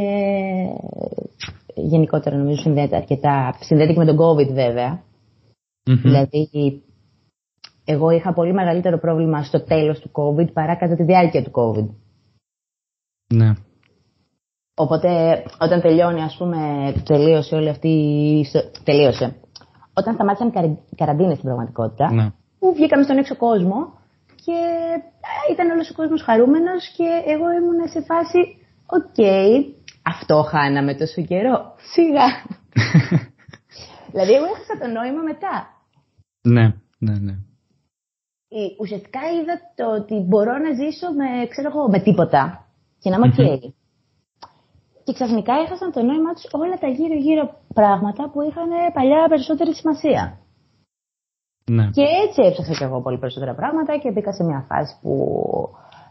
[1.76, 3.56] γενικότερα νομίζω συνδέεται αρκετά.
[3.60, 5.04] Συνδέεται και με τον COVID βέβαια.
[5.84, 6.50] Δηλαδή,
[7.86, 11.88] εγώ είχα πολύ μεγαλύτερο πρόβλημα στο τέλος του COVID παρά κατά τη διάρκεια του COVID.
[13.34, 13.54] Ναι.
[14.78, 16.58] Οπότε, όταν τελειώνει, ας πούμε,
[17.06, 18.46] τελείωσε όλη αυτή η...
[18.84, 19.36] Τελείωσε.
[19.94, 20.48] Όταν σταμάτησαν
[20.90, 22.32] οι καραντίνες στην πραγματικότητα, ναι.
[22.60, 23.94] που βγήκαμε στον έξω κόσμο
[24.46, 24.58] και
[25.52, 28.40] ήταν όλος ο κόσμος χαρούμενος και εγώ ήμουν σε φάση,
[28.86, 29.18] οκ,
[30.16, 31.58] αυτό χάναμε τόσο καιρό.
[31.94, 32.28] Σιγά.
[34.12, 35.54] δηλαδή, εγώ έχασα το νόημα μετά.
[36.42, 36.66] Ναι,
[37.06, 37.36] ναι, ναι.
[38.80, 42.42] Ουσιαστικά είδα το ότι μπορώ να ζήσω με, ξέρω εγώ, με τίποτα
[43.00, 43.62] και να είμαι οκ.
[45.04, 50.40] Και ξαφνικά έχασαν το νόημα τους όλα τα γύρω-γύρω πράγματα που είχαν παλιά περισσότερη σημασία.
[51.72, 51.90] Ναι.
[51.90, 55.14] Και έτσι έψαξα κι εγώ πολύ περισσότερα πράγματα και μπήκα σε μια φάση που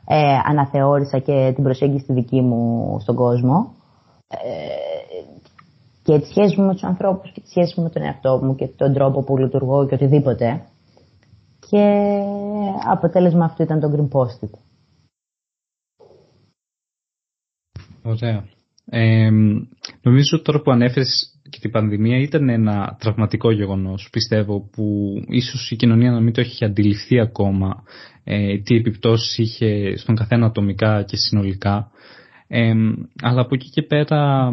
[0.07, 3.75] ε, αναθεώρησα και την προσέγγιση τη δική μου στον κόσμο.
[4.29, 4.95] Ε,
[6.03, 8.55] και τη σχέση μου με τους ανθρώπους και τη σχέση μου με τον εαυτό μου
[8.55, 10.65] και τον τρόπο που λειτουργώ και οτιδήποτε.
[11.71, 12.19] Και
[12.91, 14.59] αποτέλεσμα αυτό ήταν το Green Post-it.
[18.03, 18.45] Ωραία.
[18.87, 19.31] Ε,
[20.03, 25.77] νομίζω τώρα που ανέφερες και την πανδημία ήταν ένα τραυματικό γεγονός, πιστεύω, που ίσως η
[25.77, 27.83] κοινωνία να μην το έχει αντιληφθεί ακόμα
[28.25, 31.91] ε, τι επιπτώσεις είχε στον καθένα ατομικά και συνολικά.
[32.49, 32.73] Ε,
[33.23, 34.51] αλλά από εκεί και πέρα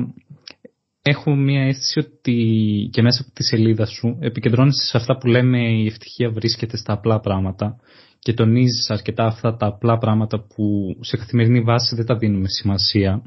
[1.02, 5.60] έχω μια αίσθηση ότι και μέσα από τη σελίδα σου επικεντρώνεσαι σε αυτά που λέμε
[5.60, 7.80] η ευτυχία βρίσκεται στα απλά πράγματα
[8.20, 13.22] και τονίζεις αρκετά αυτά τα απλά πράγματα που σε καθημερινή βάση δεν τα δίνουμε σημασία.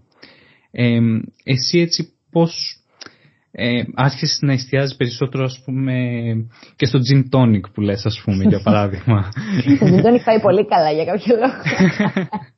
[0.71, 0.99] Ε,
[1.45, 2.79] εσύ έτσι πώς
[3.51, 5.95] ε, άρχισες να εστιάζεις περισσότερο ας πούμε
[6.77, 9.29] και στο gin tonic που λες ας πούμε για παράδειγμα.
[9.79, 11.63] το gin tonic πάει πολύ καλά για κάποιο λόγο.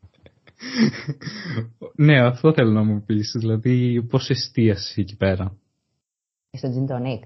[1.96, 3.36] ναι, αυτό θέλω να μου πεις.
[3.38, 5.56] Δηλαδή, πώς εστίασες εκεί πέρα;
[6.50, 7.20] Στο gin tonic.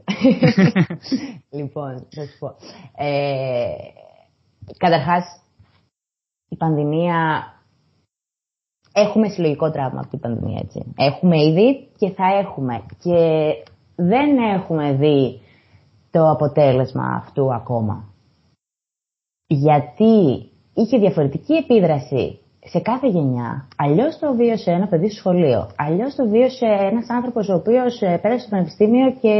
[1.59, 2.57] λοιπόν, θα σου πω.
[2.97, 3.75] Ε,
[4.77, 5.25] καταρχάς,
[6.49, 7.45] η πανδημία...
[8.93, 10.93] Έχουμε συλλογικό τραύμα από την πανδημία, έτσι.
[10.97, 12.87] Έχουμε ήδη και θα έχουμε.
[13.03, 13.53] Και
[13.97, 15.40] δεν έχουμε δει
[16.11, 18.14] το αποτέλεσμα αυτού ακόμα.
[19.47, 22.38] Γιατί είχε διαφορετική επίδραση
[22.73, 23.69] σε κάθε γενιά.
[23.77, 25.71] Αλλιώς το βίωσε ένα παιδί στο σχολείο.
[25.77, 29.35] Αλλιώς το βίωσε ένας άνθρωπος ο οποίος ε, πέρασε στο πανεπιστήμιο και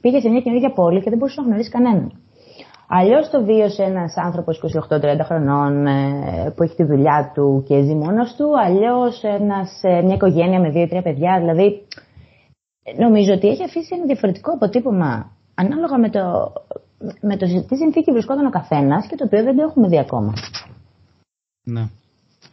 [0.00, 2.12] πήγε σε μια καινούργια πόλη και δεν μπορούσε να γνωρίσει κανέναν.
[2.88, 4.60] Αλλιώς το βίωσε ένας άνθρωπος
[4.90, 8.46] 28-30 χρονών ε, που έχει τη δουλειά του και ζει μόνος του.
[8.64, 11.38] Αλλιώς ε, μια οικογένεια με δύο-τρία παιδιά.
[11.38, 11.86] Δηλαδή,
[12.98, 16.52] νομίζω ότι έχει αφήσει ένα διαφορετικό αποτύπωμα ανάλογα με το,
[17.20, 20.32] με το τι συνθήκη βρισκόταν ο καθένας και το οποίο δεν το έχουμε δει ακόμα.
[21.64, 21.84] Ναι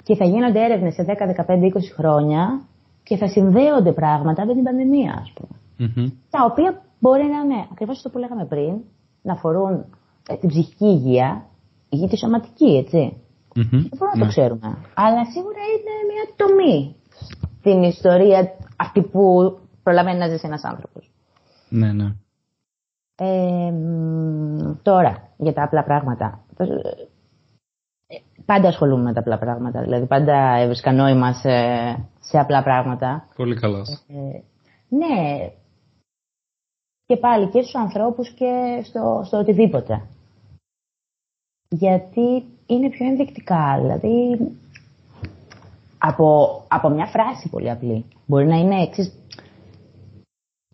[0.03, 1.11] και θα γίνονται έρευνες σε 10,
[1.47, 2.61] 15, 20 χρόνια
[3.03, 5.59] και θα συνδέονται πράγματα με την πανδημία, ας πούμε.
[5.79, 6.11] Mm-hmm.
[6.29, 8.73] Τα οποία μπορεί να είναι ακριβώς αυτό που λέγαμε πριν,
[9.21, 9.85] να αφορούν
[10.29, 11.45] ε, την ψυχική υγεία,
[11.89, 13.17] ή τη σωματική, έτσι.
[13.55, 13.81] Mm-hmm.
[13.89, 14.77] Δεν μπορούμε να το ξέρουμε.
[14.93, 16.95] Αλλά σίγουρα είναι μια τομή
[17.59, 19.21] στην ιστορία αυτή που
[19.83, 21.11] προλαβαίνει να ζήσει ένας άνθρωπος.
[21.69, 22.15] Ναι, ναι.
[23.15, 23.73] Ε,
[24.81, 26.39] τώρα, για τα απλά πράγματα.
[28.41, 29.81] Ε, πάντα ασχολούμαι με τα απλά πράγματα.
[29.81, 31.49] Δηλαδή, πάντα έβρισκα νόημα σε,
[32.19, 33.27] σε απλά πράγματα.
[33.35, 33.79] Πολύ καλά.
[34.07, 34.39] Ε,
[34.89, 35.49] ναι.
[37.05, 40.01] Και πάλι και στους ανθρώπους και στο, στο οτιδήποτε.
[41.69, 43.77] Γιατί είναι πιο ενδεικτικά.
[43.81, 44.39] Δηλαδή,
[45.97, 48.05] από, από μια φράση πολύ απλή.
[48.25, 49.13] Μπορεί να είναι εξής.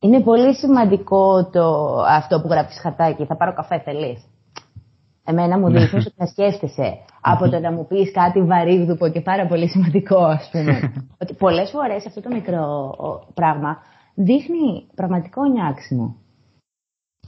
[0.01, 3.25] Είναι πολύ σημαντικό το, αυτό που γράφεις χατάκι.
[3.25, 4.25] Θα πάρω καφέ, θέλεις;
[5.29, 6.97] Εμένα μου δείχνεις ότι να σκέφτεσαι
[7.31, 10.93] από το να μου πεις κάτι βαρύγδουπο και πάρα πολύ σημαντικό, ας πούμε.
[11.21, 12.93] ότι πολλές φορές αυτό το μικρό
[13.33, 13.77] πράγμα
[14.15, 16.15] δείχνει πραγματικό νιάξιμο.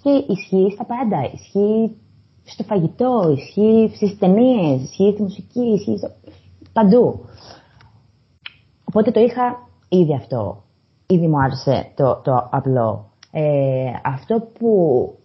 [0.02, 1.30] Και ισχύει στα πάντα.
[1.34, 1.98] Ισχύει
[2.44, 6.10] στο φαγητό, ισχύει στις ταινίες, ισχύει στη μουσική, ισχύει στο...
[6.74, 7.26] παντού.
[8.84, 10.64] Οπότε το είχα ήδη αυτό.
[11.08, 13.12] Ήδη μου άρεσε το, το απλό.
[13.32, 15.19] Ε, αυτό που, που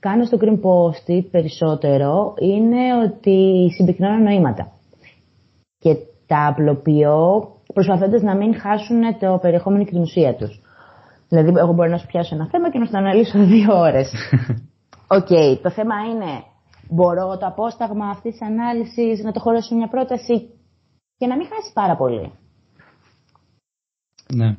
[0.00, 4.72] κάνω στο Green Post περισσότερο είναι ότι συμπυκνώνω νοήματα.
[5.78, 10.60] Και τα απλοποιώ προσπαθώντας να μην χάσουν το περιεχόμενο και την ουσία τους.
[11.28, 14.12] Δηλαδή, εγώ μπορώ να σου πιάσω ένα θέμα και να σου το αναλύσω δύο ώρες.
[15.08, 16.42] OK, okay, το θέμα είναι,
[16.88, 20.48] μπορώ το απόσταγμα αυτής της ανάλυσης να το χωρέσω μια πρόταση
[21.16, 22.32] και να μην χάσει πάρα πολύ;
[24.34, 24.56] Ναι.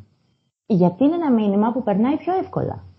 [0.66, 2.91] Γιατί είναι ένα μήνυμα που περνάει πιο εύκολα.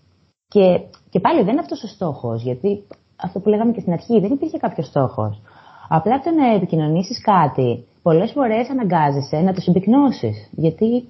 [0.53, 2.83] Και, και πάλι δεν είναι αυτός ο στόχος, γιατί
[3.15, 5.41] αυτό που λέγαμε και στην αρχή, δεν υπήρχε κάποιος στόχος.
[5.87, 11.07] Απλά το να επικοινωνήσεις κάτι, πολλές φορές αναγκάζεσαι να το συμπυκνώσεις, γιατί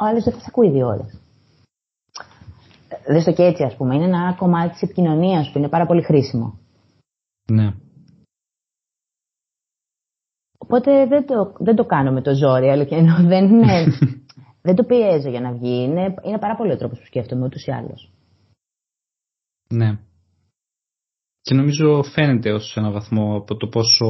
[0.00, 1.20] ο άλλος δεν θα σε ακούει δύο ώρες.
[3.06, 3.94] Δεν στο και έτσι, ας πούμε.
[3.94, 6.58] Είναι ένα κομμάτι της επικοινωνίας που είναι πάρα πολύ χρήσιμο.
[7.50, 7.74] Ναι.
[10.58, 13.84] Οπότε δεν το, δεν το κάνω με το ζόρι, αλλά και δεν, είναι,
[14.66, 15.82] δεν το πιέζω για να βγει.
[15.82, 18.10] Είναι, είναι πάρα πολύ ο τρόπος που σκέφτομαι ούτως ή άλλως.
[19.68, 19.98] Ναι.
[21.40, 24.06] Και νομίζω φαίνεται ως ένα βαθμό από το πόσο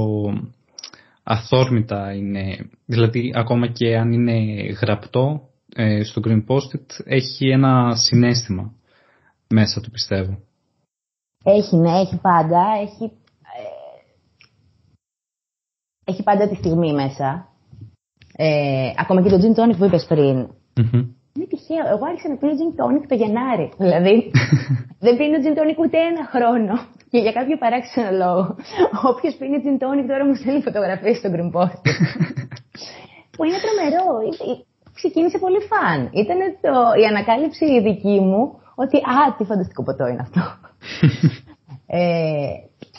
[1.22, 2.70] αθόρμητα είναι.
[2.84, 8.72] Δηλαδή ακόμα και αν είναι γραπτό ε, στο Green Post έχει ένα συνέστημα
[9.48, 10.38] μέσα του πιστεύω.
[11.44, 12.64] Έχει, ναι, έχει πάντα.
[12.80, 14.10] Έχει, ε,
[16.04, 17.48] έχει πάντα τη στιγμή μέσα.
[18.32, 20.50] Ε, ακόμα και το gin tonic που είπες πριν.
[20.76, 21.08] Mm-hmm.
[21.36, 21.84] Είναι τυχαίο.
[21.94, 23.66] Εγώ άρχισα να πίνω gin tonic το Γενάρη.
[23.84, 24.14] Δηλαδή,
[25.04, 26.74] δεν πίνω gin tonic ούτε ένα χρόνο.
[27.10, 28.44] Και για κάποιο παράξενο λόγο.
[29.10, 31.82] Όποιος πίνει gin tonic τώρα μου στέλνει φωτογραφίες στο Green Post.
[33.34, 34.04] που είναι τρομερό.
[34.98, 35.98] Ξεκίνησε πολύ φαν.
[36.22, 36.72] Ήταν το,
[37.02, 38.42] η ανακάλυψη η δική μου
[38.82, 40.42] ότι α, τι φανταστικό ποτό είναι αυτό.
[42.00, 42.48] ε,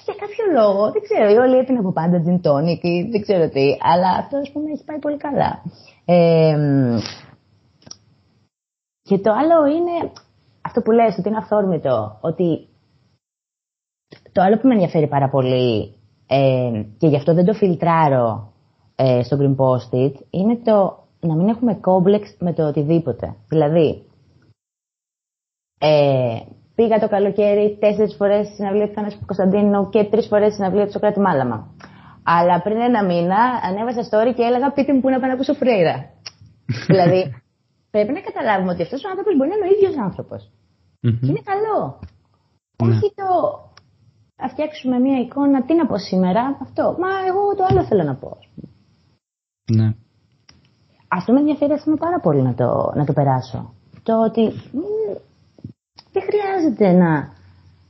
[0.08, 3.50] για κάποιο λόγο, δεν ξέρω, οι όλοι έπιναν από πάντα gin tonic ή δεν ξέρω
[3.50, 5.52] τι, αλλά αυτό ας πούμε έχει πάει πολύ καλά.
[6.06, 6.58] Ε,
[9.08, 10.12] και το άλλο είναι
[10.62, 12.68] αυτό που λες, ότι είναι αυθόρμητο, ότι
[14.32, 15.94] το άλλο που με ενδιαφέρει πάρα πολύ
[16.28, 18.54] ε, και γι' αυτό δεν το φιλτράρω
[18.96, 23.36] ε, στο Green Post-it είναι το να μην έχουμε κόμπλεξ με το οτιδήποτε.
[23.48, 24.06] Δηλαδή,
[25.80, 26.40] ε,
[26.76, 30.86] πήγα το καλοκαίρι τέσσερις φορές στην συναυλία του Θανάσου Κωνσταντίνου και τρεις φορές στην συναυλία
[30.86, 31.76] του Σοκράτη Μάλαμα.
[32.24, 35.54] Αλλά πριν ένα μήνα ανέβασα story και έλεγα πείτε μου πού να πάω να ακούσω
[35.54, 36.10] φρέιρα.
[36.92, 37.42] δηλαδή,
[38.06, 40.42] πρέπει να καταλάβουμε ότι αυτός ο άνθρωπος μπορεί να είναι ο ίδιος άνθρωπος.
[41.20, 41.80] Και είναι καλό.
[42.84, 42.88] Ναι.
[42.88, 43.30] Όχι το
[44.42, 46.84] να φτιάξουμε μια εικόνα, τι να πω σήμερα, αυτό.
[47.02, 48.38] Μα εγώ το άλλο θέλω να πω.
[49.78, 49.88] Ναι.
[51.08, 53.74] Αυτό με ενδιαφέρει ας πούμε, πάρα πολύ να το, να το περάσω.
[54.04, 54.44] Το ότι
[56.12, 57.12] δεν χρειάζεται να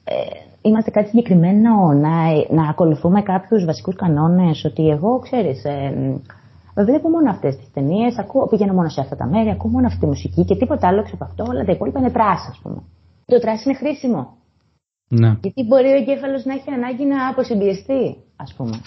[0.03, 0.15] ε,
[0.61, 2.13] είμαστε κάτι συγκεκριμένο, να,
[2.49, 6.19] να ακολουθούμε κάποιους βασικούς κανόνες, ότι εγώ, ξέρεις, ε,
[6.83, 9.99] βλέπω μόνο αυτές τις ταινίες, ακούω, πηγαίνω μόνο σε αυτά τα μέρη, ακούω μόνο αυτή
[9.99, 12.83] τη μουσική και τίποτα άλλο έξω από αυτό, όλα τα υπόλοιπα είναι trash, ας πούμε.
[13.25, 14.37] Το trash είναι χρήσιμο.
[15.09, 15.37] Ναι.
[15.41, 18.81] Γιατί μπορεί ο εγκέφαλος να έχει ανάγκη να αποσυμπιεστεί, ας πούμε.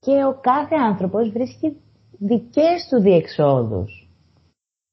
[0.00, 1.80] Και ο κάθε άνθρωπος βρίσκει
[2.18, 3.97] δικές του διεξόδους.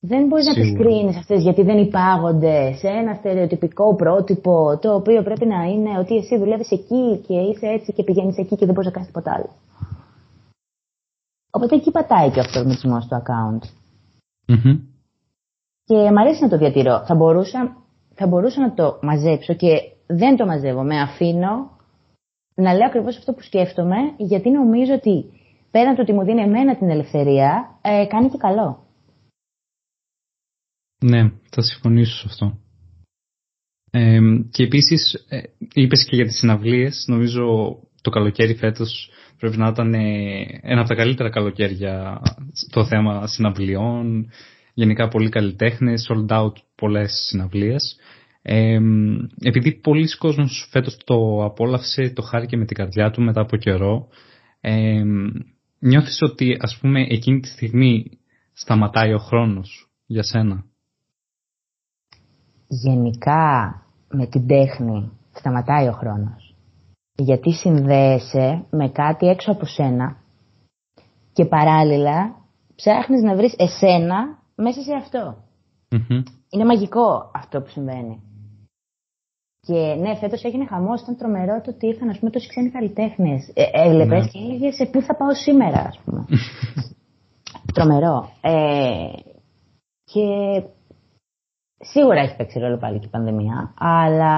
[0.07, 5.23] Δεν μπορείς να τι κρίνεις αυτές γιατί δεν υπάγονται σε ένα στερεοτυπικό πρότυπο το οποίο
[5.23, 8.73] πρέπει να είναι ότι εσύ δουλεύεις εκεί και είσαι έτσι και πηγαίνεις εκεί και δεν
[8.73, 9.49] μπορείς να κάνεις τίποτα άλλο.
[11.51, 13.63] Οπότε εκεί πατάει και ο αυτορμητισμός του account.
[14.47, 14.79] Mm-hmm.
[15.85, 17.03] Και μου αρέσει να το διατηρώ.
[17.05, 17.77] Θα μπορούσα,
[18.15, 20.83] θα μπορούσα να το μαζέψω και δεν το μαζεύω.
[20.83, 21.69] Με αφήνω
[22.55, 25.25] να λέω ακριβώς αυτό που σκέφτομαι, γιατί νομίζω ότι
[25.71, 28.84] πέραν του ότι μου δίνει εμένα την ελευθερία, ε, κάνει και καλό.
[30.99, 32.59] Ναι, θα συμφωνήσω σε αυτό.
[33.91, 34.19] Ε,
[34.51, 35.41] και επίσης ε,
[35.73, 39.93] είπες και για τις συναυλίες, νομίζω το καλοκαίρι φέτος πρέπει να ήταν
[40.61, 42.21] ένα από τα καλύτερα καλοκαίρια
[42.53, 44.29] στο θέμα συναυλιών,
[44.73, 47.95] γενικά πολλοί καλλιτέχνες, sold out πολλές συναυλίες.
[48.41, 48.79] Ε,
[49.41, 54.07] επειδή πολλοί κόσμος φέτος το απόλαυσε, το χάρηκε με την καρδιά του μετά από καιρό,
[54.61, 55.03] ε,
[55.79, 58.19] νιώθεις ότι ας πούμε εκείνη τη στιγμή
[58.53, 60.65] σταματάει ο χρόνος για σένα;
[62.67, 63.75] Γενικά
[64.09, 66.55] με την τέχνη σταματάει ο χρόνος.
[67.17, 70.17] Γιατί συνδέεσαι με κάτι έξω από σένα
[71.33, 72.35] και παράλληλα
[72.75, 75.37] ψάχνεις να βρεις εσένα μέσα σε αυτο
[76.49, 78.21] Είναι μαγικό αυτό που συμβαίνει.
[79.59, 81.01] Και ναι, φέτος έγινε χαμός.
[81.01, 83.51] Ήταν τρομερό το ότι ήρθαν ας πούμε, τόσοι ξένοι καλλιτέχνες.
[83.53, 84.27] Ε, Έβλεπε ναι.
[84.27, 86.25] και έλεγες σε πού θα πάω σήμερα, ας πούμε.
[87.73, 88.29] τρομερό.
[88.41, 89.09] Ε,
[90.03, 90.27] και
[91.91, 94.35] σίγουρα έχει παίξει ρόλο πάλι και η πανδημία, αλλά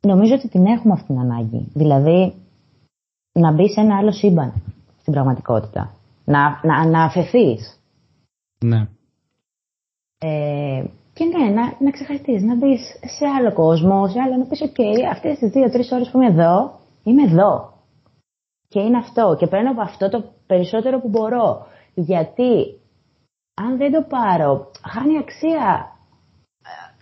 [0.00, 1.70] νομίζω ότι την έχουμε αυτή την ανάγκη.
[1.74, 2.34] Δηλαδή,
[3.32, 4.62] να μπει σε ένα άλλο σύμπαν
[5.00, 5.94] στην πραγματικότητα.
[6.24, 7.80] Να, να, να αφαιθείς.
[8.64, 8.88] Ναι.
[10.18, 14.60] Ε, και ναι, να, να ξεχαστείς, να μπεις σε άλλο κόσμο, σε άλλο, να πεις
[14.60, 14.76] «ΟΚ,
[15.10, 17.74] αυτές τις δύο-τρεις ώρες που είμαι εδώ, είμαι εδώ».
[18.68, 19.36] Και είναι αυτό.
[19.38, 21.66] Και παίρνω από αυτό το περισσότερο που μπορώ.
[21.94, 22.75] Γιατί
[23.64, 25.90] αν δεν το πάρω, χάνει αξία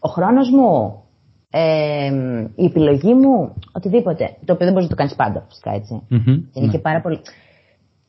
[0.00, 1.02] ο χρόνος μου,
[1.50, 2.10] ε,
[2.54, 4.36] η επιλογή μου, οτιδήποτε.
[4.44, 6.06] Το οποίο δεν μπορείς να το κάνεις πάντα, φυσικά έτσι.
[6.08, 6.72] είναι ναι.
[6.72, 7.20] και πάρα πολύ.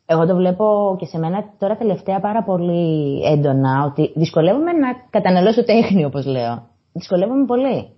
[0.05, 5.63] Εγώ το βλέπω και σε μένα τώρα τελευταία πάρα πολύ έντονα ότι δυσκολεύομαι να καταναλώσω
[5.63, 6.67] τέχνη, όπως λέω.
[6.93, 7.89] Δυσκολεύομαι πολύ.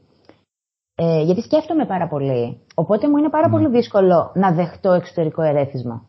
[0.95, 2.61] Ε, γιατί σκέφτομαι πάρα πολύ.
[2.75, 3.53] Οπότε μου είναι πάρα ναι.
[3.53, 6.05] πολύ δύσκολο να δεχτώ εξωτερικό ερέθισμα.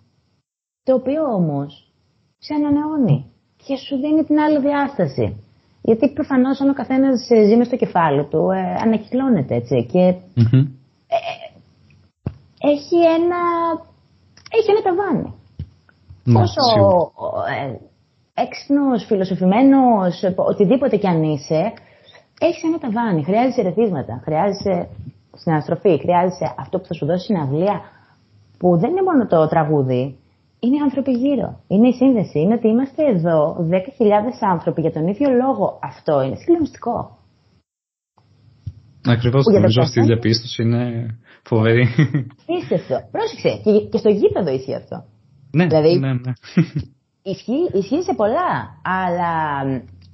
[0.82, 1.92] Το οποίο όμως
[2.38, 3.32] σε ανανεώνει
[3.66, 5.42] και σου δίνει την άλλη διάσταση.
[5.82, 9.86] Γιατί προφανώς αν ο καθένας ζει με στο κεφάλι του, ε, ανακυκλώνεται έτσι.
[9.92, 10.66] Και mm-hmm.
[11.06, 11.18] ε,
[12.72, 13.40] έχει ένα.
[14.50, 15.34] Έχει ένα ταβάνι.
[16.24, 17.12] Ναι, Πόσο
[17.48, 17.76] ε,
[18.34, 21.72] έξυπνος, φιλοσοφημένος, οτιδήποτε κι αν είσαι,
[22.40, 23.24] έχεις ένα ταβάνι.
[23.24, 24.88] Χρειάζεσαι ρεθίσματα, χρειάζεσαι
[25.36, 27.80] συναστροφή, χρειάζεσαι αυτό που θα σου δώσει συναυλία,
[28.58, 30.18] που δεν είναι μόνο το τραγούδι,
[30.60, 31.60] είναι οι άνθρωποι γύρω.
[31.68, 32.38] Είναι η σύνδεση.
[32.38, 33.78] Είναι ότι είμαστε εδώ 10.000
[34.40, 35.78] άνθρωποι για τον ίδιο λόγο.
[35.82, 37.18] Αυτό είναι συγκλονιστικό.
[39.04, 39.44] Ακριβώς.
[39.46, 41.06] Νομίζω αυτή η διαπίστωση είναι
[41.44, 41.84] φοβερή.
[42.74, 42.96] αυτό.
[43.10, 43.60] Πρόσεξε.
[43.64, 45.04] Και, και στο γήπεδο ισχύει αυτό.
[45.56, 46.32] Ναι, δηλαδή, ναι, ναι.
[47.22, 48.50] Ισχύει, ισχύει σε πολλά.
[48.82, 49.62] Αλλά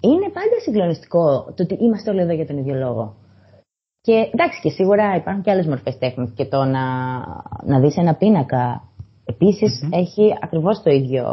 [0.01, 3.17] είναι πάντα συγκλονιστικό το ότι είμαστε όλοι εδώ για τον ίδιο λόγο.
[4.01, 6.33] Και εντάξει, και σίγουρα υπάρχουν και άλλες μορφές τέχνης.
[6.35, 6.85] Και το να,
[7.65, 8.83] να δεις ένα πίνακα
[9.25, 11.25] Επίσης, έχει ακριβώς το ίδιο.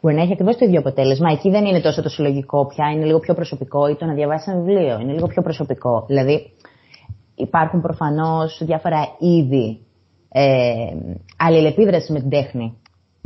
[0.00, 1.30] Μπορεί να έχει ακριβώς το ίδιο αποτέλεσμα.
[1.30, 4.46] Εκεί δεν είναι τόσο το συλλογικό πια, είναι λίγο πιο προσωπικό ή το να διαβάσεις
[4.46, 5.00] ένα βιβλίο.
[5.00, 6.04] Είναι λίγο πιο προσωπικό.
[6.06, 6.52] Δηλαδή,
[7.34, 9.80] υπάρχουν προφανώς διάφορα είδη
[10.28, 10.44] ε,
[11.38, 12.76] αλληλεπίδρασης με την τέχνη,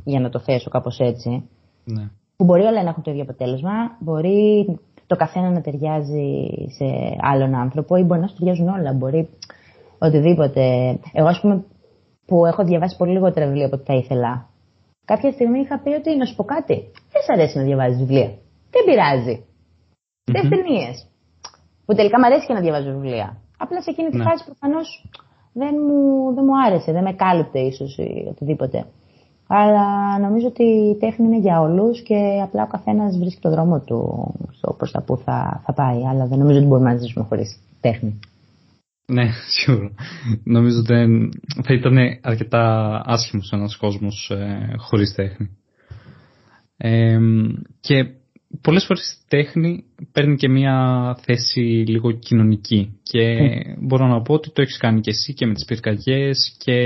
[0.05, 1.49] για να το θέσω κάπως έτσι.
[1.85, 2.11] Ναι.
[2.37, 4.67] Που μπορεί όλα να έχουν το ίδιο αποτέλεσμα, μπορεί
[5.07, 6.85] το καθένα να ταιριάζει σε
[7.21, 8.93] άλλον άνθρωπο ή μπορεί να σου ταιριάζουν όλα.
[8.93, 9.29] Μπορεί
[9.99, 10.63] οτιδήποτε.
[11.13, 11.65] Εγώ, ας πούμε,
[12.27, 14.49] που έχω διαβάσει πολύ λιγότερα βιβλία από ό,τι θα ήθελα.
[15.05, 16.77] Κάποια στιγμή είχα πει ότι να σου πω κάτι.
[17.13, 18.31] Δεν σ' αρέσει να διαβάζεις βιβλία.
[18.71, 19.37] Δεν πειράζει.
[19.45, 20.33] Mm-hmm.
[20.35, 21.07] Δεν ταινίες.
[21.85, 23.37] Που τελικά μου αρέσει και να διαβάζω βιβλία.
[23.59, 24.23] Απλά σε εκείνη τη ναι.
[24.23, 25.09] φάση προφανώς
[25.53, 28.87] δεν μου, δεν μου άρεσε, δεν με κάλυπτε ίσως ή οτιδήποτε.
[29.47, 33.81] Αλλά νομίζω ότι η τέχνη είναι για όλους και απλά ο καθένας βρίσκει το δρόμο
[33.81, 33.99] του
[34.77, 36.07] προς τα που θα, θα πάει.
[36.07, 38.19] Αλλά δεν νομίζω ότι μπορούμε να ζήσουμε χωρίς τέχνη.
[39.07, 39.91] Ναι, σίγουρα.
[40.45, 41.29] Νομίζω ότι
[41.63, 45.57] θα ήταν αρκετά άσχημος ένας κόσμος ε, χωρίς τέχνη.
[46.77, 47.19] Ε,
[47.81, 48.07] και
[48.61, 53.77] πολλές φορές η τέχνη παίρνει και μια θέση λίγο κοινωνική και mm.
[53.79, 56.83] μπορώ να πω ότι το έχεις κάνει και εσύ και με τις πυρκαγιές και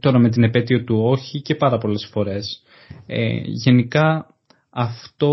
[0.00, 2.62] τώρα με την επέτειο του όχι και πάρα πολλές φορές.
[3.06, 4.33] Ε, γενικά
[4.76, 5.30] αυτό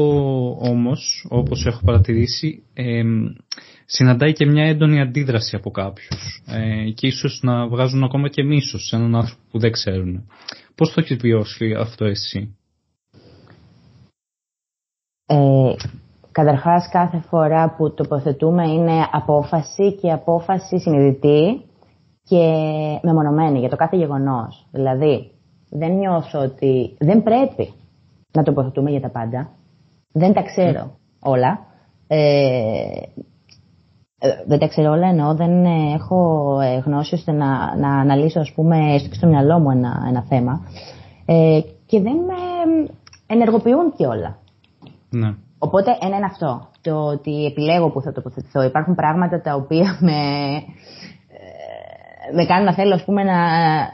[0.59, 3.01] όμως, όπως έχω παρατηρήσει, ε,
[3.85, 8.87] συναντάει και μια έντονη αντίδραση από κάποιους ε, και ίσως να βγάζουν ακόμα και μίσος
[8.87, 10.27] σε έναν άνθρωπο που δεν ξέρουν.
[10.75, 12.55] Πώς το έχεις βιώσει αυτό εσύ;
[15.25, 15.73] Ε,
[16.31, 21.61] καταρχάς κάθε φορά που τοποθετούμε είναι απόφαση και απόφαση συνειδητή
[22.23, 22.43] και
[23.03, 24.67] μεμονωμένη για το κάθε γεγονός.
[24.71, 25.31] Δηλαδή
[25.69, 27.73] δεν νιώθω ότι δεν πρέπει
[28.31, 29.49] να τοποθετούμε για τα πάντα.
[30.11, 31.59] Δεν τα ξέρω όλα.
[32.07, 32.17] Ε,
[34.23, 38.51] ε, δεν τα ξέρω όλα εννοώ, δεν έχω ε, γνώση ώστε να, να αναλύσω ας
[38.51, 40.61] πούμε έστω και στο μυαλό μου ένα, ένα θέμα
[41.25, 42.33] ε, και δεν με
[43.27, 44.37] ενεργοποιούν και όλα.
[45.09, 45.35] Ναι.
[45.59, 46.69] Οπότε ένα είναι αυτό.
[46.81, 48.63] Το ότι επιλέγω που θα τοποθετηθώ.
[48.63, 50.63] Υπάρχουν πράγματα τα οποία με, ε,
[52.33, 53.39] με κάνουν να θέλω ας πούμε, να,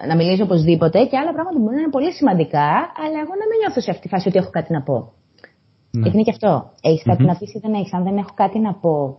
[0.08, 2.70] να μιλήσω οπωσδήποτε και άλλα πράγματα που μπορεί να είναι πολύ σημαντικά,
[3.04, 4.98] αλλά εγώ να μην νιώθω σε αυτή τη φάση ότι έχω κάτι να πω.
[5.92, 6.02] Ναι.
[6.02, 6.72] Γιατί είναι και αυτό.
[6.82, 7.28] Έχεις κάτι mm-hmm.
[7.28, 7.94] να πεις ή δεν έχεις.
[7.94, 9.18] Αν δεν έχω κάτι να πω,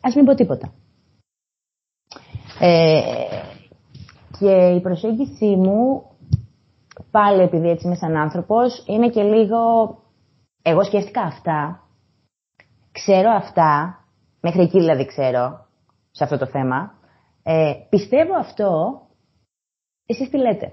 [0.00, 0.72] ας μην πω τίποτα.
[2.60, 3.00] Ε,
[4.38, 6.02] και η προσέγγιση μου,
[7.10, 9.58] πάλι επειδή έτσι είμαι σαν άνθρωπος, είναι και λίγο
[10.62, 11.82] εγώ σκέφτηκα αυτά,
[12.92, 13.98] ξέρω αυτά,
[14.40, 15.66] μέχρι εκεί δηλαδή ξέρω,
[16.10, 16.97] σε αυτό το θέμα,
[17.50, 19.00] ε, πιστεύω αυτό,
[20.06, 20.72] εσείς τι λέτε;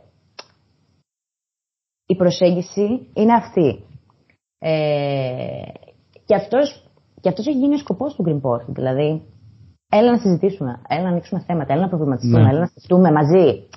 [2.05, 3.83] Η προσέγγιση είναι αυτή.
[4.59, 5.61] Ε,
[6.25, 6.89] και, αυτός,
[7.21, 9.21] και αυτός έχει γίνει ο σκοπός του Green Post, δηλαδή
[9.89, 12.49] έλα να συζητήσουμε, έλα να ανοίξουμε θέματα, έλα να προβληματιστούμε, ναι.
[12.49, 13.67] έλα να συζητούμε μαζί.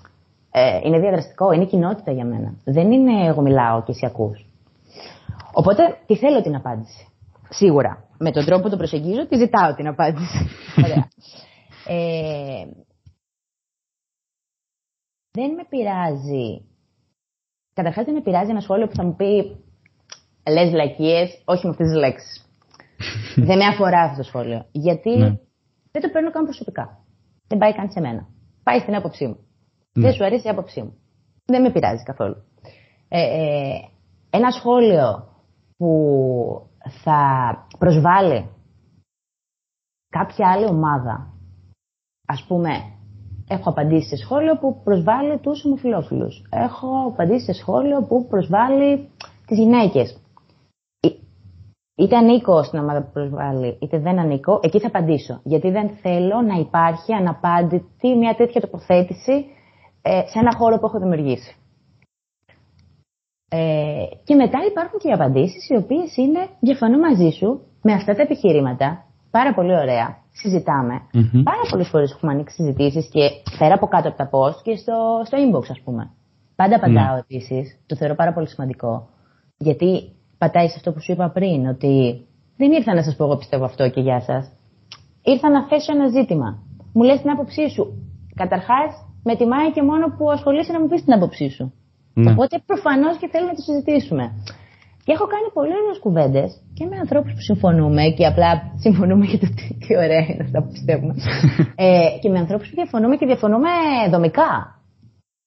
[0.50, 2.54] Ε, είναι διαδραστικό, είναι κοινότητα για μένα.
[2.64, 4.46] Δεν είναι εγώ μιλάω και εσύ ακούς.
[5.52, 7.08] Οπότε τι θέλω την απάντηση.
[7.48, 8.04] Σίγουρα.
[8.18, 10.48] Με τον τρόπο που το προσεγγίζω, τη ζητάω την απάντηση.
[10.84, 11.08] Ωραία.
[11.86, 12.66] Ε,
[15.38, 16.48] δεν με πειράζει.
[17.72, 19.56] Καταρχάς δεν με πειράζει ένα σχόλιο που θα μου πει
[20.54, 22.46] λες λακίε, όχι με αυτές τις λέξεις.
[23.48, 24.66] δεν με αφορά αυτό το σχόλιο.
[24.72, 25.38] Γιατί ναι.
[25.90, 27.04] δεν το παίρνω καν προσωπικά.
[27.46, 28.28] Δεν πάει καν σε μένα.
[28.62, 29.38] Πάει στην άποψή μου.
[29.92, 30.02] Ναι.
[30.02, 30.98] Δεν σου αρέσει η άποψή μου.
[31.44, 32.36] Δεν με πειράζει καθόλου.
[33.08, 33.80] Ε, ε,
[34.30, 35.28] ένα σχόλιο
[35.76, 35.90] που
[37.02, 37.20] θα
[37.78, 38.50] προσβάλλει
[40.08, 41.32] κάποια άλλη ομάδα.
[42.26, 42.97] Ας πούμε,
[43.48, 46.42] έχω απαντήσει σε σχόλιο που προσβάλλει τους ομοφιλόφιλους.
[46.50, 49.08] Έχω απαντήσει σε σχόλιο που προσβάλλει
[49.46, 50.20] τις γυναίκες.
[51.96, 55.40] Είτε ανήκω στην ομάδα που προσβάλλει, είτε δεν ανήκω, εκεί θα απαντήσω.
[55.42, 59.44] Γιατί δεν θέλω να υπάρχει αναπάντητη μια τέτοια τοποθέτηση
[60.02, 61.56] ε, σε ένα χώρο που έχω δημιουργήσει.
[63.50, 68.14] Ε, και μετά υπάρχουν και οι απαντήσεις οι οποίες είναι διαφωνώ μαζί σου με αυτά
[68.14, 69.04] τα επιχειρήματα.
[69.30, 70.16] Πάρα πολύ ωραία.
[70.40, 70.94] Συζητάμε.
[71.14, 71.42] Mm-hmm.
[71.50, 74.96] Πάρα πολλές φορές έχουμε ανοίξει συζητήσεις και πέρα από κάτω από τα post και στο,
[75.24, 76.10] στο inbox, ας πούμε.
[76.56, 77.24] Πάντα απαντάω mm.
[77.24, 77.78] επίσης.
[77.86, 79.08] Το θεωρώ πάρα πολύ σημαντικό.
[79.58, 81.92] Γιατί πατάει σε αυτό που σου είπα πριν, ότι
[82.56, 84.50] δεν ήρθα να σας πω εγώ πιστεύω αυτό και γεια σας.
[85.22, 86.58] Ήρθα να θέσω ένα ζήτημα.
[86.92, 87.84] Μου λες την άποψή σου.
[88.34, 88.90] Καταρχάς,
[89.22, 91.72] με τιμάει και μόνο που ασχολείσαι να μου πεις την άποψή σου.
[92.14, 92.30] Ναι.
[92.30, 94.24] Οπότε προφανώς και θέλω να το συζητήσουμε.
[95.08, 99.38] Και έχω κάνει πολλές ωραίε κουβέντες και με ανθρώπους που συμφωνούμε και απλά συμφωνούμε για
[99.38, 101.14] το τι, τι ωραία είναι αυτά που πιστεύουμε.
[101.84, 103.68] ε, και με ανθρώπους που διαφωνούμε και διαφωνούμε
[104.10, 104.52] δομικά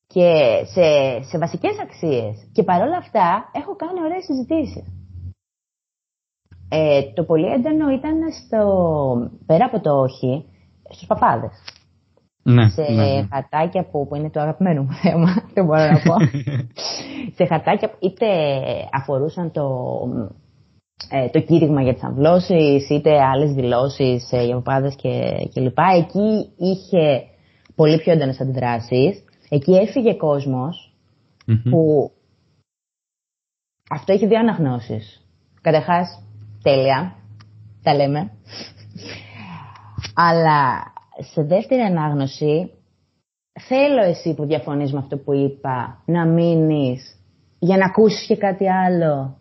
[0.07, 0.30] και
[0.74, 0.86] σε,
[1.30, 2.34] σε βασικές αξίες.
[2.51, 4.86] Και παρόλα αυτά έχω κάνει ωραίες συζητήσεις.
[6.70, 8.62] Ε, το πολύ έντονο ήταν στο,
[9.45, 10.45] πέρα από το όχι,
[10.89, 11.53] στους παπάδες
[12.43, 13.27] ναι, σε ναι, ναι.
[13.31, 16.15] χαρτάκια που, που είναι το αγαπημένο μου θέμα, δεν μπορώ να πω.
[17.35, 18.27] σε χαρτάκια που είτε
[18.91, 19.67] αφορούσαν το,
[21.09, 25.85] ε, το κήρυγμα για τις αμβλώσεις, είτε άλλες δηλώσεις ε, για παπάδες και, και λοιπά.
[25.95, 27.23] Εκεί είχε
[27.75, 29.23] πολύ πιο έντονες αντιδράσεις.
[29.49, 30.13] Εκεί έφυγε
[31.69, 32.11] που
[33.89, 35.25] αυτό έχει δύο αναγνώσεις.
[35.61, 36.23] Καταρχάς,
[36.63, 37.15] τέλεια,
[37.83, 38.19] τα λέμε.
[40.27, 42.72] Αλλά σε δεύτερη ανάγνωση
[43.59, 47.20] θέλω εσύ που διαφωνείς με αυτό που είπα να μείνεις
[47.59, 49.38] για να ακούσεις και κάτι άλλο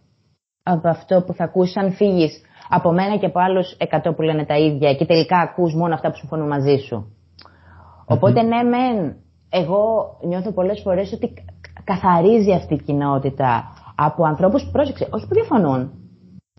[0.62, 4.45] από αυτό που θα ακούσεις αν φύγεις από μένα και από άλλους εκατό που λένε
[4.45, 7.16] τα ίδια και τελικά ακούς μόνο αυτά που συμφωνούν μαζί σου.
[8.07, 9.16] Οπότε ναι μεν
[9.51, 11.33] εγώ νιώθω πολλές φορές ότι
[11.85, 13.64] καθαρίζει αυτή η κοινότητα
[13.95, 15.91] από ανθρώπους, πρόσεξε, όχι που διαφωνούν,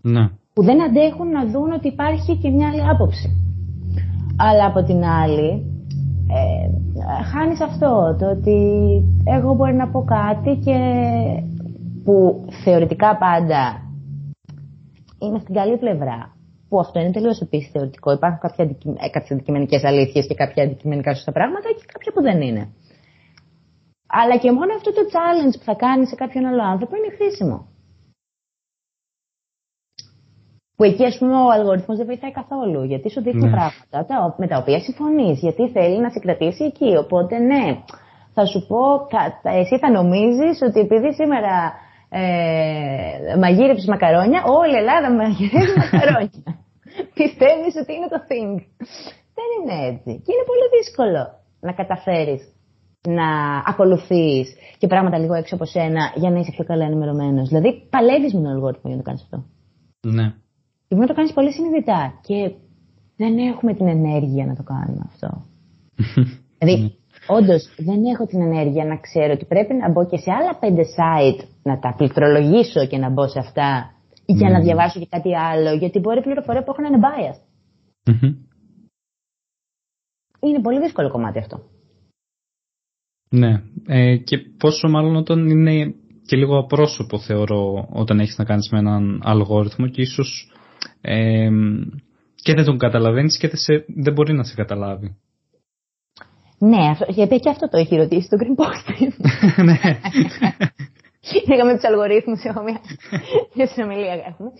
[0.02, 0.28] ναι.
[0.52, 3.41] που δεν αντέχουν να δουν ότι υπάρχει και μια άλλη άποψη.
[4.48, 5.50] Αλλά από την άλλη,
[6.36, 8.58] ε, χάνεις αυτό, το ότι
[9.24, 10.78] εγώ μπορεί να πω κάτι και
[12.04, 13.62] που θεωρητικά πάντα
[15.18, 16.36] είμαι στην καλή πλευρά.
[16.68, 18.12] Που αυτό είναι τελείως επίσης θεωρητικό.
[18.12, 18.64] Υπάρχουν κάποια,
[19.04, 22.64] ε, κάποιες αντικειμενικές αλήθειες και κάποια αντικειμενικά σωστά πράγματα και κάποια που δεν είναι.
[24.06, 27.71] Αλλά και μόνο αυτό το challenge που θα κάνεις σε κάποιον άλλο άνθρωπο είναι χρήσιμο.
[30.82, 32.82] Που εκεί, ας πούμε, ο αλγοριθμό δεν βοηθάει καθόλου.
[32.84, 33.56] Γιατί σου δείχνει ναι.
[33.56, 35.38] πράγματα με τα οποία συμφωνείς.
[35.46, 36.96] Γιατί θέλει να σε κρατήσει εκεί.
[37.04, 37.64] Οπότε, ναι,
[38.34, 38.82] θα σου πω,
[39.60, 41.54] εσύ θα νομίζεις ότι επειδή σήμερα
[42.20, 46.42] ε, μαγείρεψες μακαρόνια, όλη η Ελλάδα μαγειρεύει μακαρόνια.
[47.20, 48.54] Πιστεύεις ότι είναι το thing.
[49.38, 50.10] Δεν είναι έτσι.
[50.24, 51.22] Και είναι πολύ δύσκολο
[51.66, 52.42] να καταφέρεις
[53.18, 53.28] να
[53.66, 54.46] ακολουθείς
[54.78, 57.48] και πράγματα λίγο έξω από σένα για να είσαι πιο καλά ενημερωμένος.
[57.48, 59.38] Δηλαδή, παλεύεις με τον αλγόριθμο για να το κάνεις αυτό.
[60.16, 60.41] Ναι.
[60.92, 62.20] Και μπορεί να το κάνεις πολύ συνειδητά.
[62.26, 62.52] Και
[63.16, 65.44] δεν έχουμε την ενέργεια να το κάνουμε αυτό.
[66.58, 70.58] δηλαδή, όντως δεν έχω την ενέργεια να ξέρω ότι πρέπει να μπω και σε άλλα
[70.58, 73.94] πέντε site να τα πληκτρολογήσω και να μπω σε αυτά
[74.26, 77.42] για να διαβάσω και κάτι άλλο, γιατί μπορεί η πληροφορία που έχω να είναι biased.
[80.40, 81.62] Είναι πολύ δύσκολο κομμάτι αυτό.
[83.30, 83.62] Ναι.
[83.86, 85.94] Ε, και πόσο μάλλον όταν είναι
[86.26, 90.51] και λίγο απρόσωπο θεωρώ όταν έχεις να κάνεις με έναν αλγόριθμο και ίσως
[91.02, 91.50] ε,
[92.34, 95.16] και δεν τον καταλαβαίνεις και δεν, σε, δεν μπορεί να σε καταλάβει.
[96.58, 99.10] Ναι, γιατί και αυτό το έχει ρωτήσει το Green Post.
[99.68, 99.98] ναι.
[101.46, 102.62] Είχαμε τους αλγορίθμους, έχω
[103.54, 104.50] μια συνομιλία έχουμε.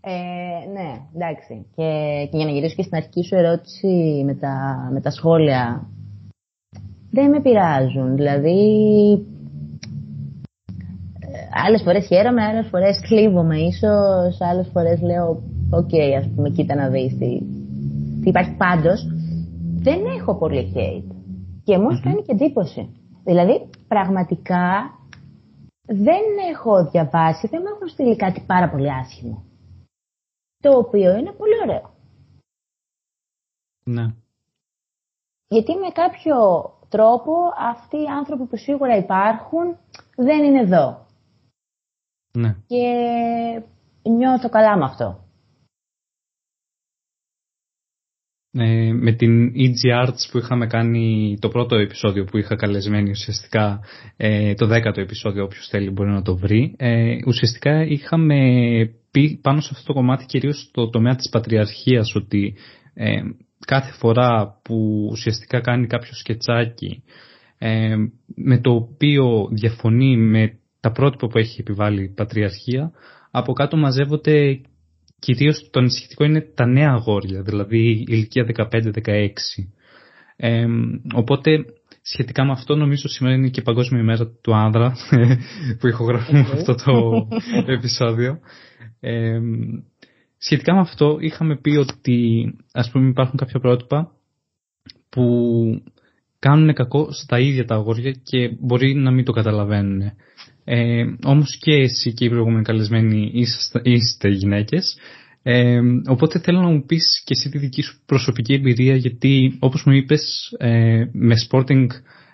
[0.00, 1.66] Ε, ναι, εντάξει.
[1.76, 1.88] Και,
[2.30, 5.86] και, για να γυρίσω και στην αρχική σου ερώτηση με τα, με τα σχόλια.
[7.10, 8.14] Δεν με πειράζουν.
[8.14, 8.58] Δηλαδή,
[11.66, 16.74] άλλες φορές χαίρομαι, άλλες φορές θλίβομαι ίσως, άλλες φορές λέω OK, okay, ας πούμε, κοίτα
[16.74, 17.38] να δεις τι,
[18.20, 19.06] τι υπάρχει πάντως.
[19.78, 21.14] Δεν έχω πολύ hate.
[21.64, 22.88] Και μου έχει κάνει και εντύπωση.
[23.24, 24.90] Δηλαδή, πραγματικά
[25.86, 29.44] δεν έχω διαβάσει, δεν μου έχουν στείλει κάτι πάρα πολύ άσχημο.
[30.62, 31.94] Το οποίο είναι πολύ ωραίο.
[33.84, 34.14] Ναι.
[35.48, 36.36] Γιατί με κάποιο
[36.88, 39.76] τρόπο αυτοί οι άνθρωποι που σίγουρα υπάρχουν
[40.16, 41.06] δεν είναι εδώ.
[42.32, 42.56] Ναι.
[42.66, 42.84] Και
[44.02, 45.25] νιώθω καλά με αυτό.
[48.58, 53.80] Ε, με την EG Arts που είχαμε κάνει το πρώτο επεισόδιο που είχα καλεσμένη ουσιαστικά
[54.16, 56.74] ε, το δέκατο επεισόδιο όποιος θέλει μπορεί να το βρει.
[56.76, 58.36] Ε, ουσιαστικά είχαμε
[59.10, 62.54] πει πάνω σε αυτό το κομμάτι κυρίως στο τομέα της πατριαρχίας ότι
[62.94, 63.20] ε,
[63.66, 67.02] κάθε φορά που ουσιαστικά κάνει κάποιο σκετσάκι
[67.58, 67.96] ε,
[68.34, 72.92] με το οποίο διαφωνεί με τα πρότυπα που έχει επιβάλει η πατριαρχία
[73.30, 74.60] από κάτω μαζεύονται
[75.18, 79.28] Κυρίω το ανησυχητικό είναι τα νέα αγόρια, δηλαδή ηλικία 15-16.
[80.36, 80.66] Ε,
[81.14, 81.64] οπότε
[82.02, 84.96] σχετικά με αυτό νομίζω σήμερα είναι και η Παγκόσμια ημέρα του άνδρα
[85.78, 87.28] που ηχογραφούμε αυτό το
[87.76, 88.38] επεισόδιο.
[89.00, 89.40] Ε,
[90.38, 94.12] σχετικά με αυτό είχαμε πει ότι ας πούμε υπάρχουν κάποια πρότυπα
[95.08, 95.24] που
[96.38, 100.12] κάνουν κακό στα ίδια τα αγόρια και μπορεί να μην το καταλαβαίνουν.
[100.68, 104.98] Ε, όμως και εσύ και οι προηγούμενοι καλεσμένοι είστε, είστε γυναίκες.
[105.42, 109.84] Ε, οπότε θέλω να μου πεις και εσύ τη δική σου προσωπική εμπειρία γιατί όπως
[109.86, 111.86] μου είπες ε, με sporting,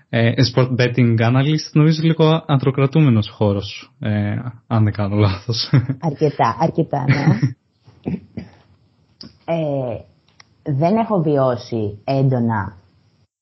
[0.09, 4.35] ε, sport betting analyst νομίζω λίγο ανθρωκρατούμενος χώρος ε,
[4.67, 5.71] αν δεν κάνω λάθος.
[6.01, 7.39] Αρκετά, αρκετά ναι.
[9.55, 9.97] ε,
[10.63, 12.77] δεν έχω βιώσει έντονα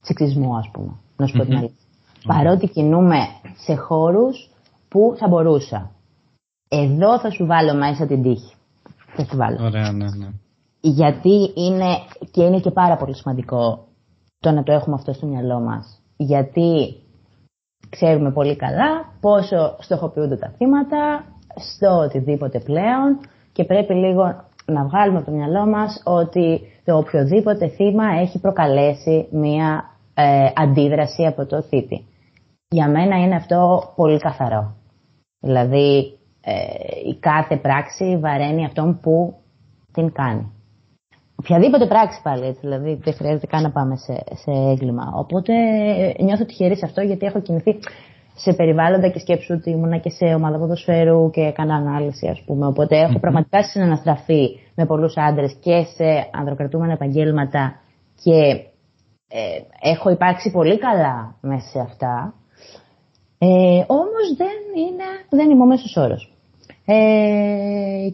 [0.00, 1.76] σεξισμό ας πούμε, να σου πω την αλήθεια.
[2.26, 3.18] Παρότι κινούμε
[3.56, 4.49] σε χώρους
[4.90, 5.90] που θα μπορούσα.
[6.68, 8.54] Εδώ θα σου βάλω μέσα την τύχη.
[9.16, 9.64] Θα σου βάλω.
[9.64, 10.28] Ωραία, ναι, ναι.
[10.80, 11.86] Γιατί είναι
[12.30, 13.86] και είναι και πάρα πολύ σημαντικό
[14.38, 16.02] το να το έχουμε αυτό στο μυαλό μας.
[16.16, 16.94] Γιατί
[17.88, 21.24] ξέρουμε πολύ καλά πόσο στοχοποιούνται τα θύματα
[21.56, 23.18] στο οτιδήποτε πλέον
[23.52, 29.28] και πρέπει λίγο να βγάλουμε από το μυαλό μας ότι το οποιοδήποτε θύμα έχει προκαλέσει
[29.30, 29.84] μία
[30.14, 32.04] ε, αντίδραση από το θήτη.
[32.68, 34.74] Για μένα είναι αυτό πολύ καθαρό.
[35.40, 36.54] Δηλαδή ε,
[37.08, 39.34] η κάθε πράξη βαραίνει αυτόν που
[39.92, 40.52] την κάνει.
[41.36, 45.12] Οποιαδήποτε πράξη πάλι έτσι, δηλαδή δεν χρειάζεται καν να πάμε σε, σε έγκλημα.
[45.14, 45.52] Οπότε
[46.16, 47.78] ε, νιώθω τυχερή σε αυτό γιατί έχω κινηθεί
[48.34, 52.66] σε περιβάλλοντα και σκέψου ότι ήμουνα και σε ομάδα ποδοσφαίρου και έκανα ανάλυση ας πούμε.
[52.66, 57.80] Οπότε έχω πραγματικά συναναστραφεί με πολλούς άντρες και σε ανδροκρατούμενα επαγγέλματα
[58.22, 58.64] και
[59.28, 62.34] ε, έχω υπάρξει πολύ καλά μέσα σε αυτά.
[63.42, 66.32] Ε, όμως δεν, είναι, δεν είμαι ο μέσος όρος.
[66.84, 68.08] Ε,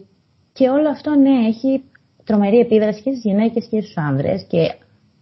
[0.53, 1.83] και όλο αυτό, ναι, έχει
[2.23, 4.75] τρομερή επίδραση και στις γυναίκες και στους άνδρες και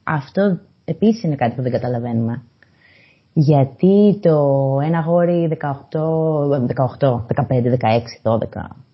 [0.03, 2.43] αυτό επίσης είναι κάτι που δεν καταλαβαίνουμε.
[3.33, 4.37] Γιατί το
[4.83, 5.99] ένα γόρι 18,
[6.99, 7.77] 18 15,
[8.21, 8.37] 16, 12,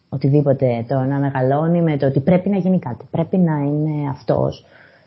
[0.10, 4.66] οτιδήποτε, το να μεγαλώνει με το ότι πρέπει να γίνει κάτι, πρέπει να είναι αυτός,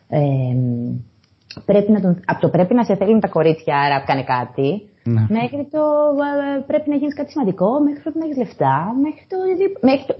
[0.08, 0.18] ε,
[1.64, 5.26] πρέπει να τον, από το πρέπει να σε θέλουν τα κορίτσια, άρα κάνε κάτι, ναι.
[5.28, 5.82] μέχρι το
[6.56, 9.36] ε, πρέπει να γίνεις κάτι σημαντικό, μέχρι πρέπει να έχεις λεφτά, μέχρι το,
[9.80, 10.14] μέχρι το...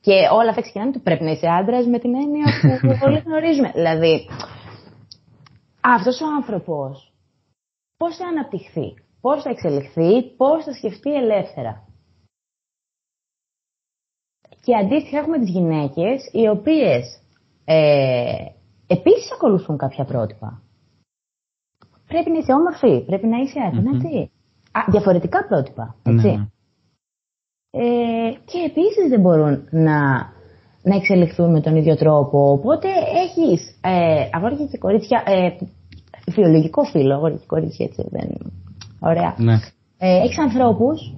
[0.00, 2.44] Και όλα αυτά ξεκινάνε το πρέπει να είσαι άντρας με την έννοια
[2.80, 3.70] που όλοι γνωρίζουμε.
[3.74, 4.28] Δηλαδή,
[5.80, 7.12] αυτός ο άνθρωπος
[7.96, 11.88] πώς θα αναπτυχθεί, πώς θα εξελιχθεί, πώς θα σκεφτεί ελεύθερα.
[14.60, 17.22] Και αντίστοιχα έχουμε τις γυναίκες οι οποίες
[17.64, 18.46] ε,
[18.86, 20.62] επίσης ακολουθούν κάποια πρότυπα
[22.08, 23.58] πρέπει να είσαι όμορφη, πρέπει να είσαι
[23.94, 24.30] έτσι.
[24.72, 26.26] Α, διαφορετικά πρότυπα, έτσι.
[26.26, 26.46] Ναι.
[27.70, 29.98] Ε, και επίσης δεν μπορούν να,
[30.82, 32.50] να εξελιχθούν με τον ίδιο τρόπο.
[32.50, 32.88] Οπότε
[33.24, 35.50] έχεις ε, αγόρια και κορίτσια, ε,
[36.32, 38.52] φιλολογικό φίλο, αγόρια και κορίτσια, έτσι δεν
[39.00, 39.34] Ωραία.
[39.38, 39.54] Ναι.
[39.98, 41.14] Ε, έχεις ανθρώπους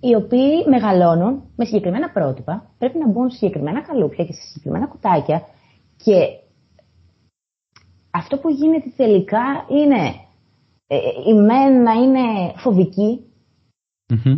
[0.00, 4.86] οι οποίοι μεγαλώνουν με συγκεκριμένα πρότυπα, πρέπει να μπουν σε συγκεκριμένα καλούπια και σε συγκεκριμένα
[4.86, 5.42] κουτάκια
[6.04, 6.14] και
[8.10, 10.14] αυτό που γίνεται τελικά είναι
[10.86, 10.96] ε,
[11.28, 13.24] η μεν να είναι φοβική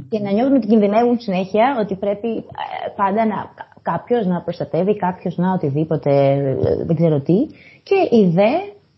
[0.09, 5.37] και να νιώθουν ότι κινδυνεύουν συνέχεια, ότι πρέπει ε, πάντα να, κάποιος να προστατεύει, κάποιος
[5.37, 7.47] να οτιδήποτε, ε, δεν ξέρω τι,
[7.83, 8.53] και οι δε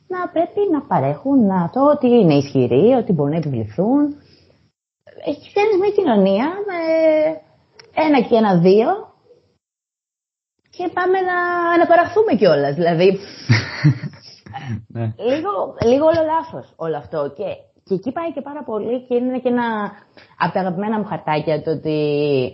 [0.08, 4.16] να πρέπει να παρέχουν να το ότι είναι ισχυροί, ότι μπορούν να επιβληθούν.
[5.26, 6.80] Έχει φτιάξει μια κοινωνία με
[7.94, 8.88] ένα και ένα δύο
[10.70, 11.38] και πάμε να
[11.74, 12.74] αναπαραχθούμε κιόλας.
[12.74, 13.18] Δηλαδή.
[14.88, 15.14] ναι.
[15.16, 15.52] λίγο,
[15.84, 17.32] λίγο όλο λάθος όλο αυτό.
[17.36, 17.44] Και,
[17.84, 19.90] και εκεί πάει και πάρα πολύ και είναι και ένα
[20.38, 21.98] από τα αγαπημένα μου χαρτάκια το ότι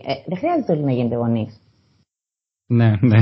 [0.05, 1.61] ε, δεν χρειάζεται όλοι να γίνετε γονείς.
[2.67, 3.19] Ναι, ναι.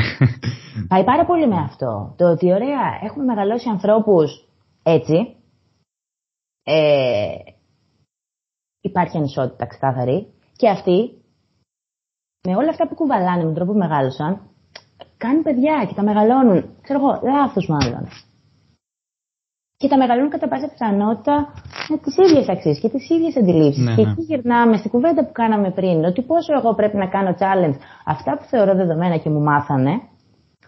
[0.88, 2.14] Πάει πάρα πολύ με αυτό.
[2.16, 4.48] Το ότι ωραία, έχουμε μεγαλώσει ανθρώπους
[4.82, 5.36] έτσι.
[6.62, 7.34] Ε,
[8.80, 10.32] υπάρχει ανισότητα ξεκάθαρη.
[10.56, 11.22] Και αυτοί,
[12.46, 14.40] με όλα αυτά που κουβαλάνε, με τον τρόπο που μεγάλωσαν,
[15.16, 16.76] κάνουν παιδιά και τα μεγαλώνουν.
[16.82, 18.08] Ξέρω εγώ, λάθος μάλλον.
[19.80, 21.52] Και τα μεγαλώνουν κατά πάσα πιθανότητα
[21.88, 23.84] με τις ίδιες αξίες και τις ίδιες αντιλήψεις.
[23.84, 24.10] Ναι, και ναι.
[24.10, 28.36] εκεί γυρνάμε στην κουβέντα που κάναμε πριν, ότι πόσο εγώ πρέπει να κάνω challenge αυτά
[28.36, 29.92] που θεωρώ δεδομένα και μου μάθανε,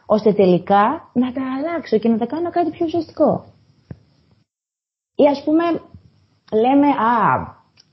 [0.07, 3.45] ώστε τελικά να τα αλλάξω και να τα κάνω κάτι πιο ουσιαστικό.
[5.15, 5.65] Ή ας πούμε
[6.53, 7.15] λέμε, α,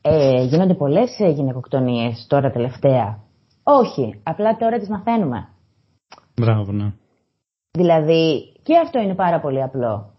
[0.01, 3.19] ε, γίνονται πολλές ε, γυναικοκτονίες τώρα τελευταία.
[3.63, 5.47] Όχι, απλά τώρα τις μαθαίνουμε.
[6.41, 6.93] Μπράβο, ναι.
[7.71, 10.16] Δηλαδή, και αυτό είναι πάρα πολύ απλό.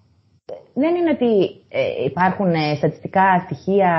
[0.79, 3.93] Δεν είναι ότι ε, υπάρχουν ε, στατιστικά στοιχεία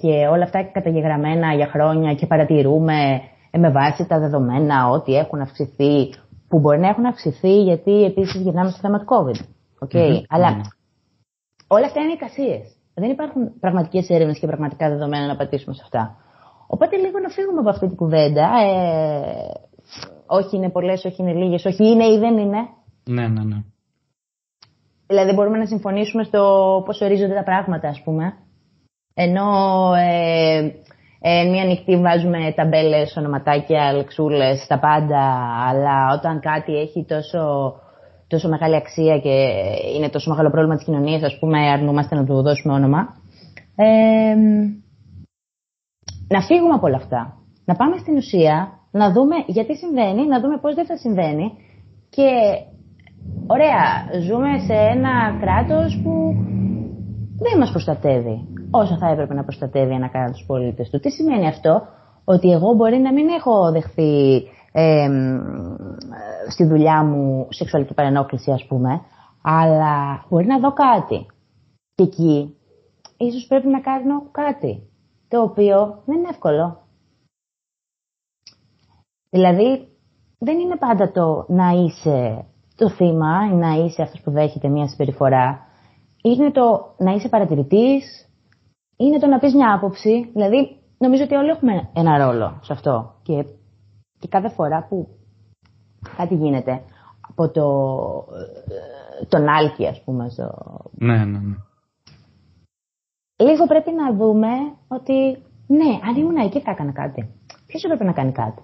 [0.00, 3.20] και όλα αυτά καταγεγραμμένα για χρόνια και παρατηρούμε
[3.58, 6.14] με βάση τα δεδομένα ότι έχουν αυξηθεί,
[6.48, 9.40] που μπορεί να έχουν αυξηθεί γιατί επίσης γυρνάμε στο θέμα του COVID.
[9.86, 10.20] Okay.
[10.28, 10.60] αλλα ναι.
[11.66, 12.76] Όλα αυτά είναι εικασίες.
[12.94, 16.16] Δεν υπάρχουν πραγματικές έρευνες και πραγματικά δεδομένα να πατήσουμε σε αυτά.
[16.66, 18.42] Οπότε λίγο να φύγουμε από αυτή την κουβέντα.
[18.42, 19.50] Ε,
[20.26, 22.58] όχι είναι πολλές, όχι είναι λίγες, όχι είναι ή δεν είναι.
[23.04, 23.56] Ναι, ναι, ναι.
[25.06, 26.42] Δηλαδή μπορούμε να συμφωνήσουμε στο
[26.84, 28.32] πώς ορίζονται τα πράγματα, ας πούμε.
[29.14, 29.48] Ενώ
[29.94, 30.72] ε,
[31.20, 35.24] ε, μία νυχτή βάζουμε ταμπέλες, ονοματάκια, λεξούλες, τα πάντα,
[35.68, 37.74] αλλά όταν κάτι έχει τόσο
[38.28, 39.52] τόσο μεγάλη αξία και
[39.96, 43.16] είναι τόσο μεγάλο πρόβλημα της κοινωνίας, ας πούμε, αρνούμαστε να του δώσουμε όνομα.
[43.76, 44.34] Ε,
[46.28, 47.36] να φύγουμε από όλα αυτά.
[47.64, 51.52] Να πάμε στην ουσία, να δούμε γιατί συμβαίνει, να δούμε πώς δεν θα συμβαίνει
[52.10, 52.28] και
[53.46, 53.84] ωραία,
[54.20, 56.34] ζούμε σε ένα κράτος που
[57.38, 61.00] δεν μας προστατεύει όσο θα έπρεπε να προστατεύει ένα κράτος πολίτες του.
[61.00, 61.82] Τι σημαίνει αυτό,
[62.24, 64.42] ότι εγώ μπορεί να μην έχω δεχθεί
[66.48, 69.00] στη δουλειά μου σεξουαλική παρενόχληση ας πούμε,
[69.42, 71.26] αλλά μπορεί να δω κάτι.
[71.94, 72.56] Και εκεί
[73.16, 74.82] ίσως πρέπει να κάνω κάτι,
[75.28, 76.80] το οποίο δεν είναι εύκολο.
[79.30, 79.88] Δηλαδή,
[80.38, 82.44] δεν είναι πάντα το να είσαι
[82.76, 85.66] το θύμα ή να είσαι αυτός που δέχεται μια συμπεριφορά.
[86.22, 88.28] Είναι το να είσαι παρατηρητής,
[88.96, 90.30] είναι το να πεις μια άποψη.
[90.32, 93.14] Δηλαδή, νομίζω ότι όλοι έχουμε ένα ρόλο σε αυτό.
[93.22, 93.44] Και
[94.18, 95.08] και κάθε φορά που
[96.16, 96.82] κάτι γίνεται
[97.28, 97.66] από το,
[99.28, 100.28] τον άλκη, ας πούμε.
[100.28, 100.54] Στο...
[100.92, 101.56] Ναι, ναι, ναι.
[103.38, 104.48] Λίγο πρέπει να δούμε
[104.88, 107.34] ότι ναι, αν ήμουν εκεί θα έκανα κάτι.
[107.66, 108.62] Ποιος έπρεπε να κάνει κάτι;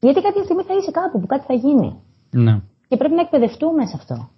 [0.00, 2.00] Γιατί κάποια στιγμή θα είσαι κάπου που κάτι θα γίνει.
[2.30, 2.60] Ναι.
[2.88, 4.28] Και πρέπει να εκπαιδευτούμε σε αυτό.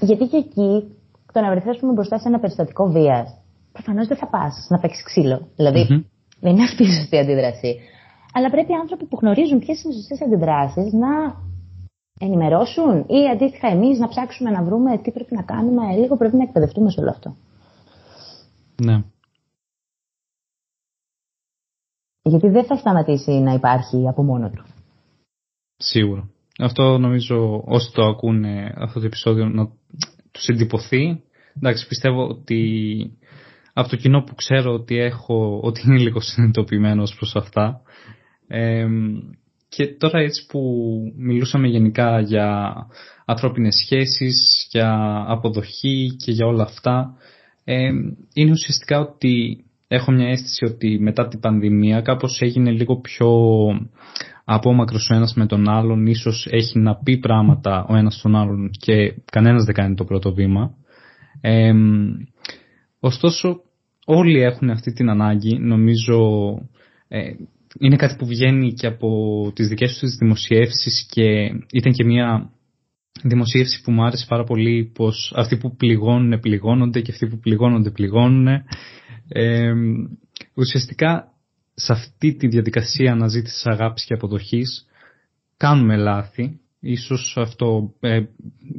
[0.00, 0.96] Γιατί και εκεί,
[1.32, 3.40] το να βρεθεί μπροστά σε ένα περιστατικό βίας,
[3.72, 5.48] προφανώς δεν θα πας να παίξεις ξύλο.
[5.56, 6.08] Δηλαδή,
[6.40, 7.78] δεν είναι αυτή η σωστή αντίδραση.
[8.32, 11.08] Αλλά πρέπει οι άνθρωποι που γνωρίζουν ποιες είναι οι σωστές αντιδράσεις να
[12.20, 15.96] ενημερώσουν ή αντίστοιχα εμείς να ψάξουμε να βρούμε τι πρέπει να κάνουμε.
[15.96, 17.36] Λίγο πρέπει να εκπαιδευτούμε σε όλο αυτό.
[18.82, 19.02] Ναι.
[22.22, 24.64] Γιατί δεν θα σταματήσει να υπάρχει από μόνο του.
[25.82, 26.28] Σίγουρα.
[26.58, 29.68] Αυτό νομίζω όσοι το ακούνε αυτό το επεισόδιο να
[30.30, 31.22] τους εντυπωθεί.
[31.56, 32.62] Εντάξει, πιστεύω ότι
[33.72, 37.80] από το κοινό που ξέρω ότι έχω, ότι είναι λίγο συνειδητοποιημένο προς αυτά.
[39.68, 40.60] και τώρα έτσι που
[41.16, 42.74] μιλούσαμε γενικά για
[43.24, 47.14] ανθρώπινες σχέσεις, για αποδοχή και για όλα αυτά,
[48.34, 53.30] είναι ουσιαστικά ότι έχω μια αίσθηση ότι μετά την πανδημία κάπως έγινε λίγο πιο
[54.52, 58.70] απόμακρος ο ένας με τον άλλον, ίσως έχει να πει πράγματα ο ένας στον άλλον
[58.70, 60.74] και κανένας δεν κάνει το πρώτο βήμα.
[63.00, 63.60] ωστόσο
[64.04, 66.18] όλοι έχουν αυτή την ανάγκη, νομίζω
[67.08, 67.20] ε,
[67.78, 69.08] είναι κάτι που βγαίνει και από
[69.54, 71.24] τις δικές τους δημοσιεύσεις και
[71.72, 72.50] ήταν και μια
[73.22, 77.90] δημοσίευση που μου άρεσε πάρα πολύ πως αυτοί που πληγώνουν πληγώνονται και αυτοί που πληγώνονται
[77.90, 78.46] πληγώνουν.
[79.28, 79.72] Ε,
[80.54, 81.29] ουσιαστικά
[81.80, 84.86] σε αυτή τη διαδικασία αναζήτησης αγάπης και αποδοχής
[85.56, 86.60] κάνουμε λάθη.
[86.80, 88.20] Ίσως αυτό ε,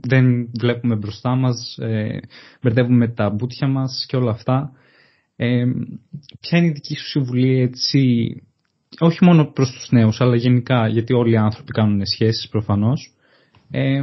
[0.02, 2.20] δεν βλέπουμε μπροστά μας, ε,
[2.62, 4.72] μπερδεύουμε τα μπούτια μας και όλα αυτά.
[5.36, 5.66] Ε,
[6.40, 8.32] ποια είναι η δική σου συμβουλή έτσι,
[9.00, 13.14] όχι μόνο προς τους νέους, αλλά γενικά, γιατί όλοι οι άνθρωποι κάνουν σχέσεις προφανώς,
[13.72, 14.02] ε,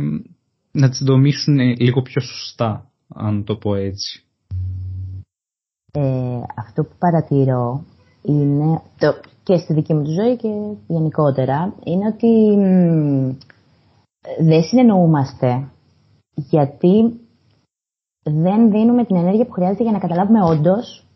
[0.72, 4.22] να τις δομήσουν λίγο πιο σωστά, αν το πω έτσι.
[5.92, 7.84] Ε, αυτό που παρατηρώ
[8.22, 10.48] είναι, το, και στη δική μου ζωή και
[10.86, 12.56] γενικότερα, είναι ότι
[14.38, 15.70] δεν συνεννοούμαστε
[16.34, 17.20] γιατί
[18.22, 21.06] δεν δίνουμε την ενέργεια που χρειάζεται για να καταλάβουμε όντως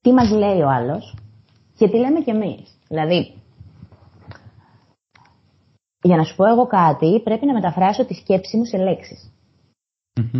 [0.00, 1.16] τι μας λέει ο άλλος
[1.76, 2.78] και τι λέμε κι εμείς.
[2.88, 3.34] Δηλαδή,
[6.02, 9.32] για να σου πω εγώ κάτι, πρέπει να μεταφράσω τη σκέψη μου σε λεξεις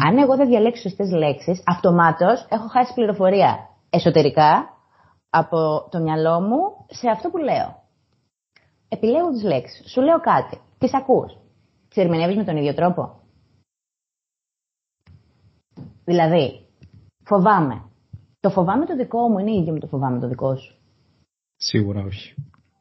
[0.07, 3.59] Αν εγώ δεν διαλέξω σωστές λέξεις, αυτομάτως έχω χάσει πληροφορία
[3.91, 4.78] εσωτερικά
[5.31, 7.83] από το μυαλό μου σε αυτό που λέω.
[8.89, 9.91] Επιλέγω τις λέξεις.
[9.91, 10.61] Σου λέω κάτι.
[10.79, 11.33] Τις ακούς.
[11.89, 13.20] Τις ερμηνεύεις με τον ίδιο τρόπο;
[16.05, 16.66] Δηλαδή,
[17.24, 17.83] φοβάμαι.
[18.41, 20.79] Το φοβάμαι το δικό μου είναι ίδιο με το φοβάμαι το δικό σου;
[21.57, 22.35] Σίγουρα όχι.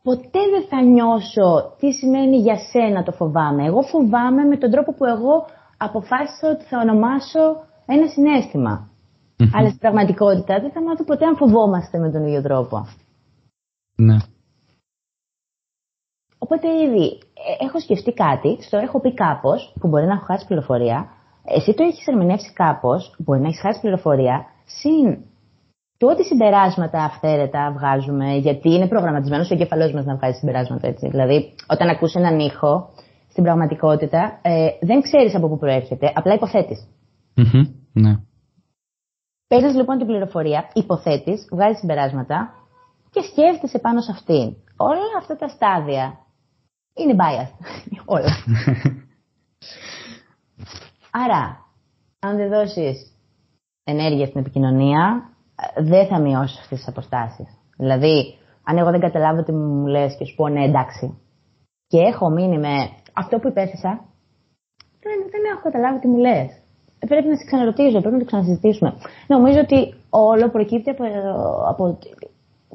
[0.04, 3.66] Ποτέ δεν θα νιώσω τι σημαίνει για σένα το φοβάμαι.
[3.66, 5.46] Εγώ φοβάμαι με τον τρόπο που εγώ
[5.78, 8.90] αποφάσισα ότι θα ονομάσω ένα συνέστημα.
[9.54, 12.88] Αλλά στην πραγματικότητα δεν θα μάθω ποτέ αν φοβόμαστε με τον ίδιο τρόπο.
[13.96, 14.18] Ναι.
[16.38, 20.46] Οπότε ήδη ε, έχω σκεφτεί κάτι, στο έχω πει κάπως, που μπορεί να έχω χάσει
[20.48, 21.10] πληροφορία.
[21.46, 25.26] Εσύ το έχεις ερμηνεύσει κάπως, μπορεί να έχεις χάσει πληροφορία, συν
[25.98, 31.08] το ότι συμπεράσματα αυθαίρετα βγάζουμε, γιατί είναι προγραμματισμένος ο εγκεφαλός μας να βγάζει συμπεράσματα έτσι.
[31.10, 32.90] Δηλαδή, όταν ακούσει έναν ήχο,
[33.30, 36.88] στην πραγματικότητα ε, δεν ξέρεις από πού προέρχεται, απλά υποθέτεις.
[37.38, 38.16] Mm-hmm, ναι.
[39.48, 42.54] Παίρνεις λοιπόν την πληροφορία, υποθέτεις, βγάζεις συμπεράσματα
[43.10, 44.56] και σκέφτεσαι πάνω σε αυτήν.
[44.78, 46.18] Όλα αυτά τα στάδια
[46.94, 47.66] είναι biased.
[48.16, 48.36] Όλα.
[51.12, 51.66] Άρα,
[52.20, 53.12] αν δεν δώσεις
[53.84, 55.30] ενέργεια στην επικοινωνία,
[55.78, 57.48] δεν θα μειώσεις αυτές τις αποστάσεις.
[57.78, 61.18] Δηλαδή, αν εγώ δεν καταλάβω τι μου λες και σου πω ναι, εντάξει,
[61.88, 64.06] και έχω μείνει με αυτό που υπέθεσα,
[65.00, 66.62] δεν, δεν έχω καταλάβει τι μου λες
[67.00, 68.94] πρέπει να σε ξαναρωτήσω, πρέπει να το ξανασυζητήσουμε.
[69.28, 71.04] Νομίζω ότι όλο προκύπτει από,
[71.70, 72.00] από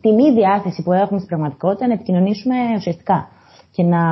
[0.01, 3.29] τη μη διάθεση που έχουμε στην πραγματικότητα να επικοινωνήσουμε ουσιαστικά.
[3.70, 4.03] Και, να...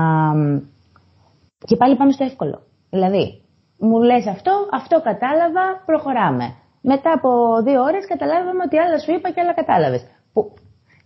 [1.65, 2.63] και πάλι πάμε στο εύκολο.
[2.91, 3.41] Δηλαδή,
[3.79, 6.55] μου λες αυτό, αυτό κατάλαβα, προχωράμε.
[6.81, 7.31] Μετά από
[7.63, 10.03] δύο ώρες καταλάβαμε ότι άλλα σου είπα και άλλα κατάλαβες.
[10.33, 10.53] Που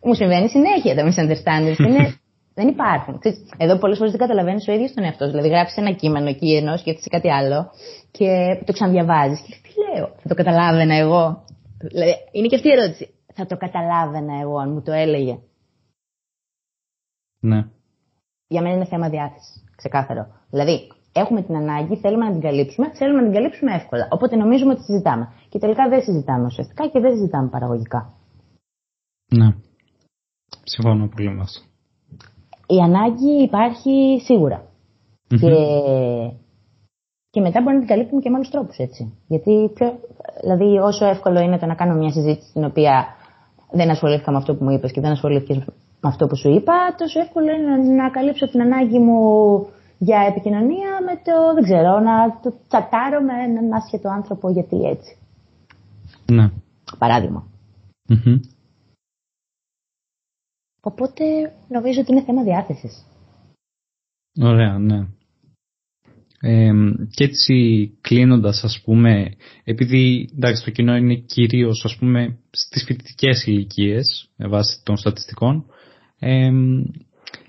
[0.02, 1.78] μου συμβαίνει συνέχεια τα misunderstandings.
[1.88, 2.04] Είναι
[2.54, 3.20] δεν υπάρχουν.
[3.56, 5.30] Εδώ πολλές φορές δεν καταλαβαίνεις ο ίδιος τον εαυτό.
[5.30, 7.70] Δηλαδή, γράφει ένα κείμενο εκεί ενώ σκέφτεσαι κάτι άλλο
[8.10, 8.26] και
[8.64, 9.40] το ξαναδιαβάζεις.
[9.40, 11.44] Και τι λέω, θα το καταλάβαινα εγώ.
[11.78, 13.14] Δηλαδή, είναι και αυτή η ερώτηση.
[13.34, 15.38] Θα το καταλάβαινα εγώ αν μου το έλεγε.
[17.40, 17.66] Ναι.
[18.46, 19.64] Για μένα είναι θέμα διάθεσης.
[19.76, 20.26] Ξεκάθαρο.
[20.50, 24.08] Δηλαδή, έχουμε την ανάγκη, θέλουμε να την καλύψουμε, θέλουμε να την καλύψουμε εύκολα.
[24.10, 25.32] Οπότε νομίζουμε ότι συζητάμε.
[25.48, 28.14] Και τελικά δεν συζητάμε ουσιαστικά και δεν συζητάμε παραγωγικά.
[29.30, 29.54] Ναι.
[30.64, 31.73] Συμφωνώ πολύ με αυτό
[32.66, 34.20] η ανάγκη υπάρχει
[35.28, 35.54] Και,
[37.30, 39.12] και μετά μπορεί να την καλύπτουμε και με άλλους τρόπους, έτσι.
[39.26, 39.98] Γιατί πιο,
[40.40, 43.06] δηλαδή, όσο εύκολο είναι το να κάνω μια συζήτηση στην οποία
[43.70, 45.54] δεν ασχολήθηκα με αυτό που μου είπες και δεν ασχολήθηκα
[46.00, 49.20] με αυτό που σου είπα, τόσο εύκολο είναι να καλύψω την ανάγκη μου
[49.98, 55.16] για επικοινωνία με το, δεν ξέρω, να το τσατάρω με έναν άσχετο άνθρωπο γιατί έτσι.
[56.32, 56.50] Ναι.
[56.98, 57.46] Παράδειγμα.
[60.86, 61.24] Οπότε
[61.68, 63.04] νομίζω ότι είναι θέμα διάθεσης.
[64.40, 65.06] Ωραία, ναι.
[66.40, 66.72] Ε,
[67.10, 73.46] και έτσι κλείνοντας ας πούμε, επειδή εντάξει, το κοινό είναι κυρίως ας πούμε στις φοιτητικές
[73.46, 75.64] ηλικίες βάσει των στατιστικών,
[76.18, 76.50] ε,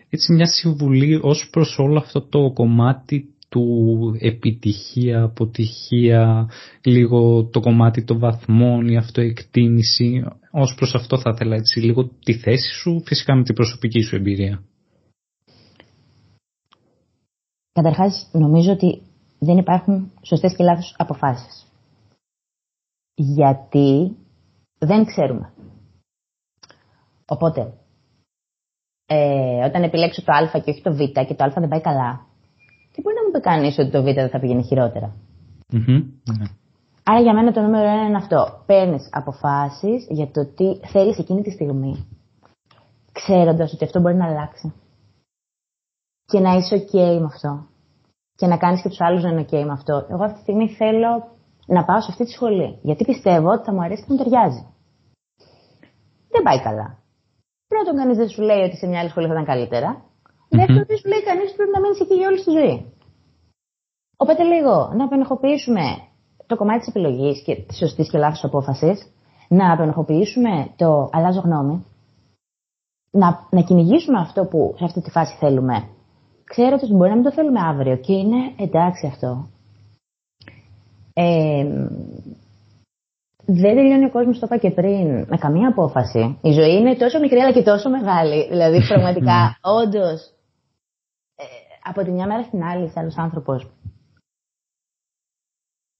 [0.09, 6.49] έτσι μια συμβουλή ως προς όλο αυτό το κομμάτι του επιτυχία, αποτυχία,
[6.83, 10.23] λίγο το κομμάτι των βαθμών, η αυτοεκτίμηση.
[10.57, 14.15] Ως προς αυτό θα ήθελα έτσι λίγο τη θέση σου, φυσικά με την προσωπική σου
[14.15, 14.63] εμπειρία.
[17.71, 19.01] Καταρχάς νομίζω ότι
[19.39, 21.67] δεν υπάρχουν σωστές και λάθος αποφάσεις.
[23.15, 24.15] Γιατί
[24.77, 25.53] δεν ξέρουμε.
[27.25, 27.73] Οπότε,
[29.05, 32.25] ε, όταν επιλέξω το α και όχι το β και το α δεν πάει καλά,
[32.91, 34.63] τι μπορεί να μου πει κανείς ότι το Β δεν θα πηγαίνει
[36.37, 36.45] ναι.
[37.07, 38.63] Άρα για μένα το νούμερο ένα είναι αυτό.
[38.65, 42.07] Παίρνεις αποφάσεις για το τι θέλεις εκείνη τη στιγμή.
[43.11, 44.73] Ξέροντας ότι αυτό μπορεί να αλλάξει.
[46.25, 47.67] Και να είσαι OK με αυτό.
[48.35, 50.05] Και να κάνεις και τους άλλους να είναι OK με αυτό.
[50.09, 51.11] Εγώ αυτή τη στιγμή θέλω
[51.67, 52.79] να πάω σε αυτή τη σχολή.
[52.81, 54.67] Γιατί πιστεύω ότι θα μου αρέσει και μου ταιριάζει.
[56.29, 56.87] δεν πάει καλά.
[57.67, 59.89] Πρώτον, κανείς δεν σου λέει ότι σε μια άλλη σχολή θα ήταν καλύτερα.
[60.49, 62.93] Δεύτερον, δεν σου λέει κανείς ότι πρέπει να μείνεις εκεί για όλη τη ζωή.
[64.17, 65.85] Οπότε λίγο να απενοχοποιήσουμε
[66.47, 69.11] το κομμάτι της επιλογής και της σωστής και λάθος απόφασης,
[69.47, 71.85] να απενοχοποιήσουμε το αλλάζω γνώμη,
[73.11, 75.87] να, να κυνηγήσουμε αυτό που σε αυτή τη φάση θέλουμε.
[76.43, 79.47] Ξέρω ότι μπορεί να μην το θέλουμε αύριο και είναι εντάξει αυτό.
[81.13, 81.63] Ε,
[83.45, 86.37] δεν τελειώνει ο κόσμος, το είπα και πριν, με καμία απόφαση.
[86.41, 88.47] Η ζωή είναι τόσο μικρή αλλά και τόσο μεγάλη.
[88.47, 89.51] Δηλαδή, πραγματικά, ναι.
[89.61, 90.21] όντως,
[91.35, 91.43] ε,
[91.83, 93.74] από τη μια μέρα στην άλλη, είσαι άλλο άνθρωπος.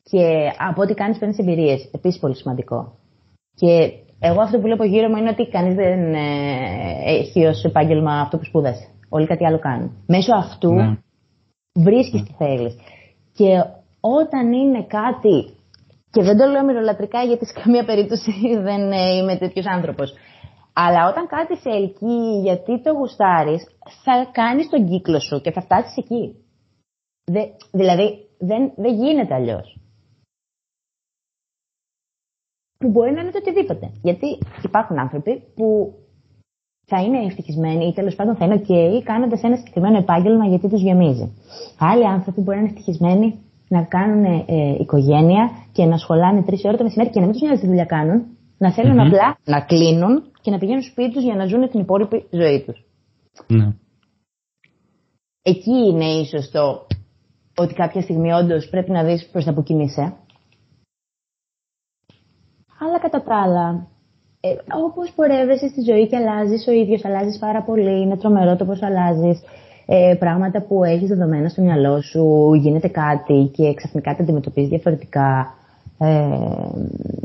[0.10, 1.90] Και από ό,τι κάνεις, παίρνεις εμπειρίες.
[1.92, 2.98] Επίσης, πολύ σημαντικό.
[3.56, 6.22] Και εγώ αυτό που βλέπω γύρω μου είναι ότι κανείς δεν ε,
[7.06, 8.88] έχει ως επάγγελμα αυτό που σπούδασε.
[9.10, 10.04] Όλοι κάτι άλλο κάνουν.
[10.08, 10.98] Μέσω αυτού ναι.
[11.74, 12.28] βρίσκεις ναι.
[12.28, 12.76] τι θέλεις.
[13.34, 13.64] Και
[14.00, 15.54] όταν είναι κάτι
[16.12, 18.32] και δεν το λέω μυρολατρικά γιατί σε καμία περίπτωση
[18.68, 20.14] δεν ε, είμαι τέτοιος άνθρωπος.
[20.74, 23.68] Αλλά όταν κάτι σε ελκύει γιατί το γουστάρεις,
[24.04, 26.36] θα κάνεις τον κύκλο σου και θα φτάσεις εκεί.
[27.32, 27.42] Δε,
[27.72, 29.78] δηλαδή, δεν, δεν γίνεται αλλιώς.
[32.86, 33.92] Που μπορεί να είναι το οτιδήποτε.
[34.02, 34.28] Γιατί
[34.64, 35.94] υπάρχουν άνθρωποι που
[36.86, 40.82] θα είναι ευτυχισμένοι ή τέλος πάντων θα είναι OK κάνοντας ένα συγκεκριμένο επάγγελμα γιατί τους
[40.82, 41.34] γεμίζει.
[41.80, 46.78] Άλλοι άνθρωποι μπορεί να είναι ευτυχισμένοι να κάνουν ε, οικογένεια και να σχολάνε τρεις ώρες
[46.78, 48.26] το μεσημέρι και να μην τους νοιάζει τι δουλειά κάνουν,
[48.58, 52.26] να θελουν απλά να κλείνουν και να πηγαίνουν σπίτι τους για να ζουν την υπόλοιπη
[52.32, 52.86] ζωή τους.
[53.48, 53.68] Ναι.
[55.42, 56.86] Εκεί είναι ίσως το
[57.58, 60.14] ότι κάποια στιγμή όντως πρέπει να δεις προς τα που κινείσαι.
[62.80, 63.88] Αλλά κατά τα άλλα,
[64.40, 64.50] ε,
[64.86, 68.82] όπως πορεύεσαι στη ζωή και αλλάζεις ο ίδιος, αλλάζεις πάρα πολύ, είναι τρομερό το πώς
[68.82, 69.42] αλλάζεις
[69.86, 75.54] ε, πράγματα που έχεις δεδομένα στο μυαλό σου, γίνεται κάτι και ξαφνικά τα αντιμετωπίζεις διαφορετικά.
[75.98, 76.28] Ε,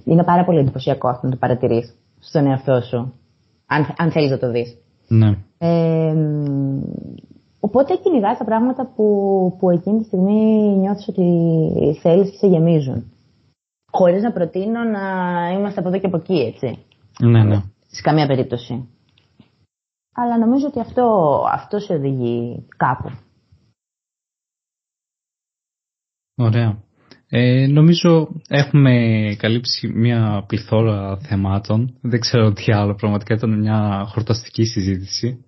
[0.04, 3.12] είναι πάρα πολύ εντυπωσιακό αυτό να το παρατηρείς στον εαυτό σου,
[3.66, 4.76] αν, αν θέλεις να το δεις.
[5.08, 5.36] Ναι.
[5.58, 6.14] Ε,
[7.60, 9.04] οπότε κυνηγάς τα πράγματα που,
[9.58, 11.28] που εκείνη τη στιγμή νιώθεις ότι
[12.00, 13.12] θέλεις και σε γεμίζουν.
[13.90, 15.00] Χωρίς να προτείνω να
[15.50, 16.84] είμαστε από εδώ και από εκεί, έτσι.
[17.20, 17.62] Ναι, ναι.
[17.86, 18.88] Σε καμία περίπτωση.
[20.14, 21.04] Αλλά νομίζω ότι αυτό,
[21.52, 23.10] αυτό σε οδηγεί κάπου.
[26.36, 26.82] Ωραία.
[27.32, 28.92] Ε, νομίζω έχουμε
[29.38, 31.98] καλύψει μια πληθώρα θεμάτων.
[32.00, 32.94] Δεν ξέρω τι άλλο.
[32.94, 35.44] Πραγματικά ήταν μια χορταστική συζήτηση.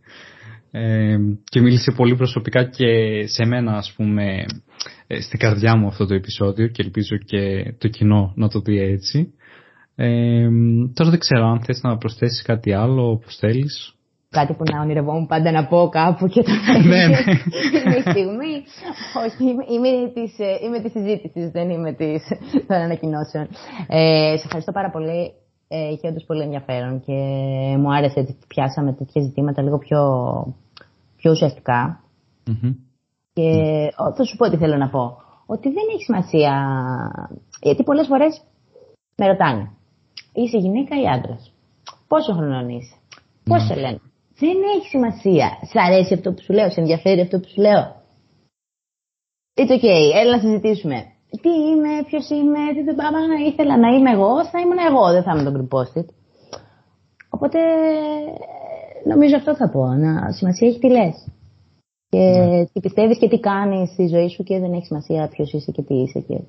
[0.74, 2.86] Ε, και μίλησε πολύ προσωπικά και
[3.26, 4.44] σε μένα ας πούμε
[5.06, 8.78] ε, στην καρδιά μου αυτό το επεισόδιο και ελπίζω και το κοινό να το δει
[8.78, 9.34] έτσι.
[9.94, 10.48] Ε,
[10.94, 13.96] τώρα δεν ξέρω αν θες να προσθέσεις κάτι άλλο όπως θέλεις
[14.32, 16.50] κάτι που να ονειρευόμουν πάντα να πω κάπου και το
[16.90, 17.20] ναι, ναι.
[17.84, 18.54] είναι η στιγμή.
[19.24, 19.44] Όχι,
[19.74, 20.32] είμαι, της,
[20.64, 22.22] είμαι της συζήτησης, δεν είμαι της,
[22.66, 23.48] των ανακοινώσεων.
[23.86, 25.32] Ε, σε ευχαριστώ πάρα πολύ.
[25.68, 27.12] Ε, είχε όντως πολύ ενδιαφέρον και
[27.78, 30.00] μου άρεσε ότι πιάσαμε τέτοια ζητήματα λίγο πιο,
[31.22, 32.00] πιο ουσιαστικά.
[32.46, 32.74] Mm-hmm.
[33.32, 33.48] Και
[33.88, 34.14] mm.
[34.16, 35.16] θα σου πω τι θέλω να πω.
[35.46, 36.52] Ότι δεν έχει σημασία,
[37.60, 38.42] γιατί πολλές φορές
[39.16, 39.70] με ρωτάνε,
[40.32, 41.52] είσαι γυναίκα ή άντρας;
[42.08, 42.94] Πόσο χρονών είσαι;
[43.44, 44.00] Πώς σε λένε;
[44.38, 45.48] Δεν έχει σημασία.
[45.70, 47.82] Σ' αρέσει αυτό που σου λέω, σε ενδιαφέρει αυτό που σου λέω;
[49.54, 50.96] It's okay, έλα να συζητήσουμε.
[51.42, 55.22] Τι είμαι, ποιος είμαι, τι δεν πάμε, ήθελα να είμαι εγώ, θα ήμουν εγώ, δεν
[55.22, 55.84] θα είμαι τον group
[57.28, 57.58] Οπότε
[59.04, 59.94] νομίζω αυτό θα πω.
[59.94, 61.28] Να, σημασία έχει τι λες.
[62.08, 62.66] Και ναι.
[62.66, 65.82] τι πιστεύεις και τι κάνεις στη ζωή σου και δεν έχει σημασία ποιος είσαι και
[65.82, 66.20] τι είσαι.
[66.20, 66.40] Και...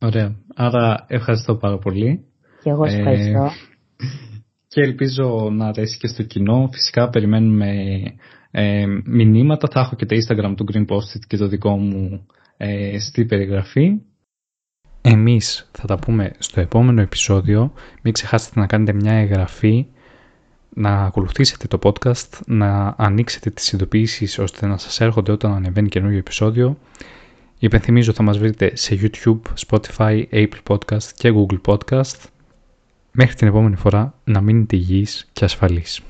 [0.00, 0.36] Ωραία.
[0.54, 2.24] Άρα ευχαριστώ πάρα πολύ.
[2.62, 3.44] Και εγώ σε ευχαριστώ.
[3.44, 3.50] Ε,
[4.68, 6.68] και ελπίζω να αρέσει και στο κοινό.
[6.72, 7.72] Φυσικά περιμένουμε
[8.50, 9.68] ε, μηνύματα.
[9.72, 14.00] Θα έχω και το Instagram του Green Post και το δικό μου ε, στη περιγραφή.
[15.02, 17.72] Εμείς θα τα πούμε στο επόμενο επεισόδιο.
[18.02, 19.86] Μην ξεχάσετε να κάνετε μια εγγραφή,
[20.74, 26.18] να ακολουθήσετε το podcast, να ανοίξετε τις ειδοποιήσεις ώστε να σας έρχονται όταν ανεβαίνει καινούργιο
[26.18, 26.78] επεισόδιο.
[27.58, 32.16] Υπενθυμίζω θα μας βρείτε σε YouTube, Spotify, Apple Podcast και Google Podcast.
[33.12, 36.00] Μέχρι την επόμενη φορά να μείνετε υγιείς και ασφαλείς.